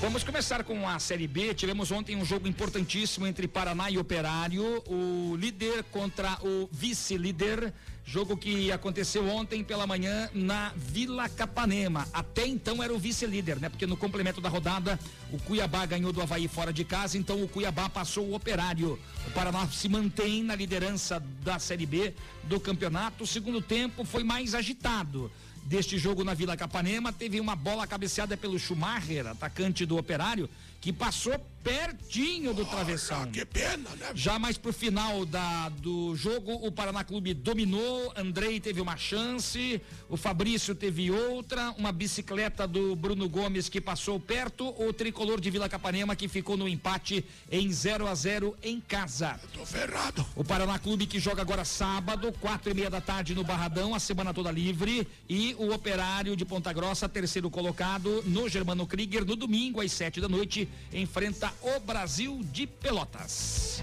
[0.01, 1.55] Vamos começar com a Série B.
[1.55, 4.83] Tivemos ontem um jogo importantíssimo entre Paraná e Operário.
[4.89, 7.73] O líder contra o vice-líder.
[8.05, 12.07] Jogo que aconteceu ontem pela manhã na Vila Capanema.
[12.13, 13.69] Até então era o vice-líder, né?
[13.69, 14.99] Porque no complemento da rodada,
[15.33, 18.99] o Cuiabá ganhou do Havaí fora de casa, então o Cuiabá passou o Operário.
[19.27, 22.13] O Paraná se mantém na liderança da Série B
[22.45, 23.23] do campeonato.
[23.23, 25.31] O segundo tempo foi mais agitado
[25.63, 27.13] deste jogo na Vila Capanema.
[27.13, 30.51] Teve uma bola cabeceada pelo Schumacher, atacante do Operário,
[30.81, 33.27] que passou pertinho do travessão.
[33.27, 34.11] Que pena, né?
[34.15, 39.81] Já mais pro final da, do jogo, o Paraná Clube dominou, Andrei teve uma chance,
[40.09, 45.51] o Fabrício teve outra, uma bicicleta do Bruno Gomes que passou perto, o tricolor de
[45.51, 49.39] Vila Capanema que ficou no empate em 0 a 0 em casa.
[49.55, 50.27] Tô ferrado.
[50.35, 54.01] O Paraná Clube que joga agora sábado, quatro e meia da tarde no Barradão, a
[54.01, 55.07] semana toda livre.
[55.29, 60.21] E o Operário de Ponta Grossa, terceiro colocado no Germano Krieger, no domingo às sete
[60.21, 63.83] da noite, enfrenta o Brasil de Pelotas.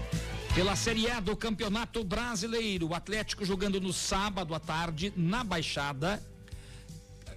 [0.54, 6.22] Pela Série A do Campeonato Brasileiro, o Atlético jogando no sábado à tarde na Baixada.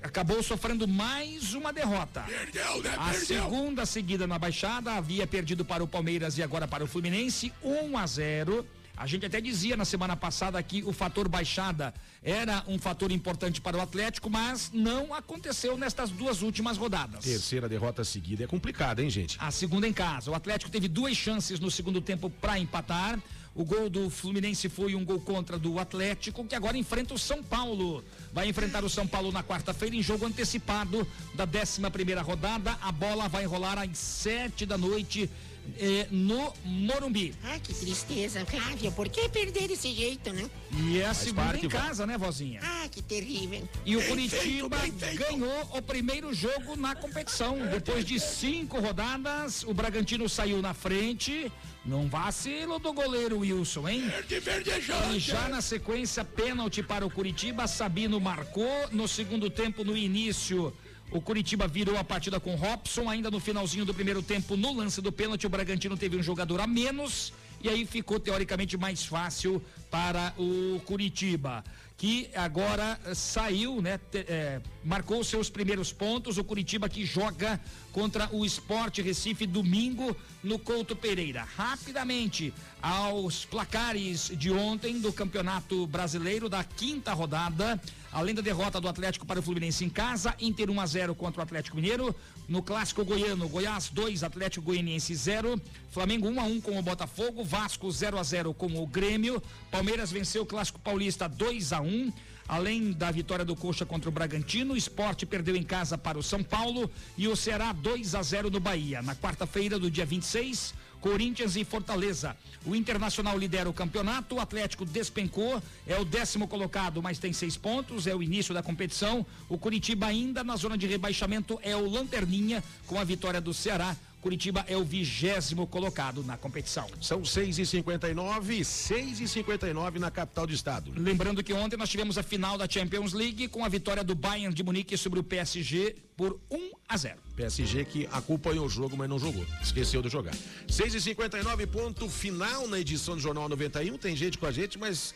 [0.02, 2.22] Acabou sofrendo mais uma derrota.
[2.22, 2.94] Perdeu, né?
[2.98, 3.26] A Perdeu.
[3.26, 7.98] segunda seguida na baixada, havia perdido para o Palmeiras e agora para o Fluminense, 1
[7.98, 8.66] a 0.
[9.04, 11.93] A gente até dizia na semana passada que o fator baixada
[12.24, 17.26] era um fator importante para o Atlético, mas não aconteceu nestas duas últimas rodadas.
[17.26, 19.36] Terceira derrota seguida é complicada, hein, gente?
[19.41, 20.32] A segunda em casa.
[20.32, 23.20] O Atlético teve duas chances no segundo tempo para empatar.
[23.54, 27.43] O gol do Fluminense foi um gol contra do Atlético, que agora enfrenta o São
[27.43, 28.06] Paulo.
[28.32, 32.78] Vai enfrentar o São Paulo na quarta-feira em jogo antecipado da 11 primeira rodada.
[32.82, 35.30] A bola vai rolar às sete da noite
[35.78, 37.34] eh, no Morumbi.
[37.43, 38.91] Ah, que tristeza, Flávio.
[38.91, 40.49] Por que perder desse jeito, né?
[40.72, 42.59] E é a segunda parte, em casa, né, vozinha?
[42.64, 43.68] Ah, que terrível.
[43.86, 44.38] E o Bem feito,
[44.70, 45.20] Curitiba bem feito.
[45.20, 47.57] ganhou o primeiro jogo na competição.
[47.68, 51.51] Depois de cinco rodadas, o Bragantino saiu na frente.
[51.86, 54.07] Num vacilo do goleiro Wilson, hein?
[54.07, 55.18] Verde, verdejante.
[55.18, 57.68] E já na sequência, pênalti para o Curitiba.
[57.68, 58.88] Sabino marcou.
[58.91, 60.74] No segundo tempo, no início,
[61.14, 63.07] o Curitiba virou a partida com Robson.
[63.07, 66.59] Ainda no finalzinho do primeiro tempo, no lance do pênalti, o Bragantino teve um jogador
[66.59, 67.32] a menos.
[67.61, 69.61] E aí ficou teoricamente mais fácil
[69.94, 71.64] para o Curitiba.
[71.96, 74.00] Que agora saiu, né?
[74.16, 76.39] eh, marcou seus primeiros pontos.
[76.39, 81.48] O Curitiba que joga contra o Esporte Recife domingo no Couto Pereira.
[81.56, 87.80] Rapidamente, aos placares de ontem do Campeonato Brasileiro da quinta rodada.
[88.12, 91.41] Além da derrota do Atlético para o Fluminense em casa, Inter 1 a 0 contra
[91.41, 92.16] o Atlético Mineiro.
[92.48, 95.60] No clássico goiano, Goiás 2, Atlético Goianiense 0.
[95.89, 99.41] Flamengo 1 a 1 com o Botafogo, Vasco 0 a 0 com o Grêmio.
[99.72, 102.12] Palmeiras venceu o clássico paulista 2 a 1.
[102.48, 106.24] Além da vitória do Coxa contra o Bragantino, o Esporte perdeu em casa para o
[106.24, 109.02] São Paulo e o Ceará 2 a 0 no Bahia.
[109.02, 112.36] Na quarta-feira do dia 26, Corinthians e Fortaleza.
[112.66, 117.58] O Internacional lidera o campeonato, o Atlético despencou, é o décimo colocado, mas tem seis
[117.58, 119.26] pontos, é o início da competição.
[119.48, 123.96] O Curitiba ainda na zona de rebaixamento é o Lanterninha, com a vitória do Ceará.
[124.24, 126.88] Curitiba é o vigésimo colocado na competição.
[127.02, 130.94] São 6 e 59 6 e 59 na capital do estado.
[130.96, 134.56] Lembrando que ontem nós tivemos a final da Champions League com a vitória do Bayern
[134.56, 137.20] de Munique sobre o PSG por 1 a 0.
[137.36, 139.46] PSG que acompanhou o jogo, mas não jogou.
[139.62, 140.34] Esqueceu de jogar.
[140.70, 143.98] 6 e 59 ponto final na edição do Jornal 91.
[143.98, 145.14] Tem gente com a gente, mas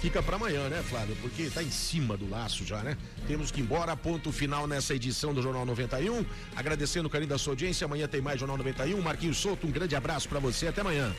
[0.00, 1.16] fica para amanhã, né, Flávio?
[1.20, 2.96] Porque tá em cima do laço já, né?
[3.26, 6.24] Temos que ir embora, ponto final nessa edição do Jornal 91.
[6.56, 7.84] Agradecendo o carinho da sua audiência.
[7.84, 9.00] Amanhã tem mais Jornal 91.
[9.00, 10.68] Marquinhos Souto, um grande abraço para você.
[10.68, 11.14] Até amanhã.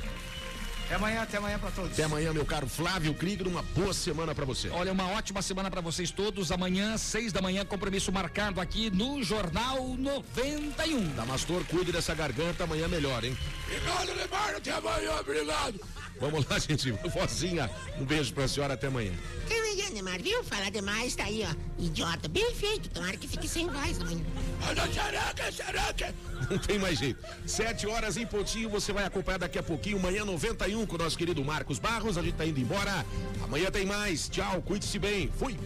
[0.89, 1.91] Até amanhã, até amanhã para todos.
[1.91, 3.47] Até amanhã, meu caro Flávio Krieger.
[3.47, 4.69] Uma boa semana para você.
[4.69, 6.51] Olha, uma ótima semana para vocês todos.
[6.51, 11.09] Amanhã, seis da manhã, compromisso marcado aqui no Jornal 91.
[11.15, 12.63] Damastor, cuide dessa garganta.
[12.63, 13.37] Amanhã melhor, hein?
[13.67, 14.55] Obrigado, Neymar.
[14.55, 15.19] Até amanhã.
[15.19, 15.79] Obrigado.
[16.19, 16.91] Vamos lá, gente.
[16.91, 17.69] Vozinha,
[17.99, 18.73] um beijo pra senhora.
[18.73, 19.13] Até amanhã.
[19.45, 20.43] Até amanhã, Neymar, viu?
[20.43, 21.53] Falar demais, tá aí, ó.
[21.83, 22.89] Idiota, bem feito.
[22.89, 24.25] Tomara que fique sem voz amanhã.
[24.67, 26.15] Olha, xereca, xereca.
[26.49, 27.23] Não tem mais jeito.
[27.45, 31.17] Sete horas em pontinho, você vai acompanhar daqui a pouquinho, manhã 91, com o nosso
[31.17, 32.17] querido Marcos Barros.
[32.17, 33.05] A gente tá indo embora.
[33.43, 34.29] Amanhã tem mais.
[34.29, 35.29] Tchau, cuide-se bem.
[35.37, 35.57] Fui.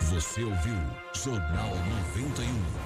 [0.00, 0.76] Você ouviu
[1.14, 1.70] Jornal
[2.14, 2.85] 91.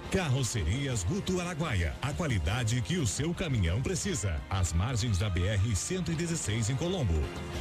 [0.11, 1.95] Carrocerias Guto Araguaia.
[2.01, 4.41] A qualidade que o seu caminhão precisa.
[4.49, 7.13] Às margens da BR 116 em Colombo.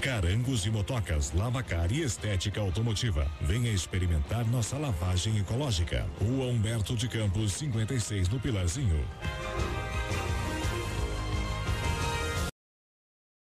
[0.02, 3.30] Carangos e motocas, lavacar e estética automotiva.
[3.40, 6.04] Venha experimentar nossa lavagem ecológica.
[6.20, 9.06] Rua Humberto de Campos, 56 no Pilarzinho.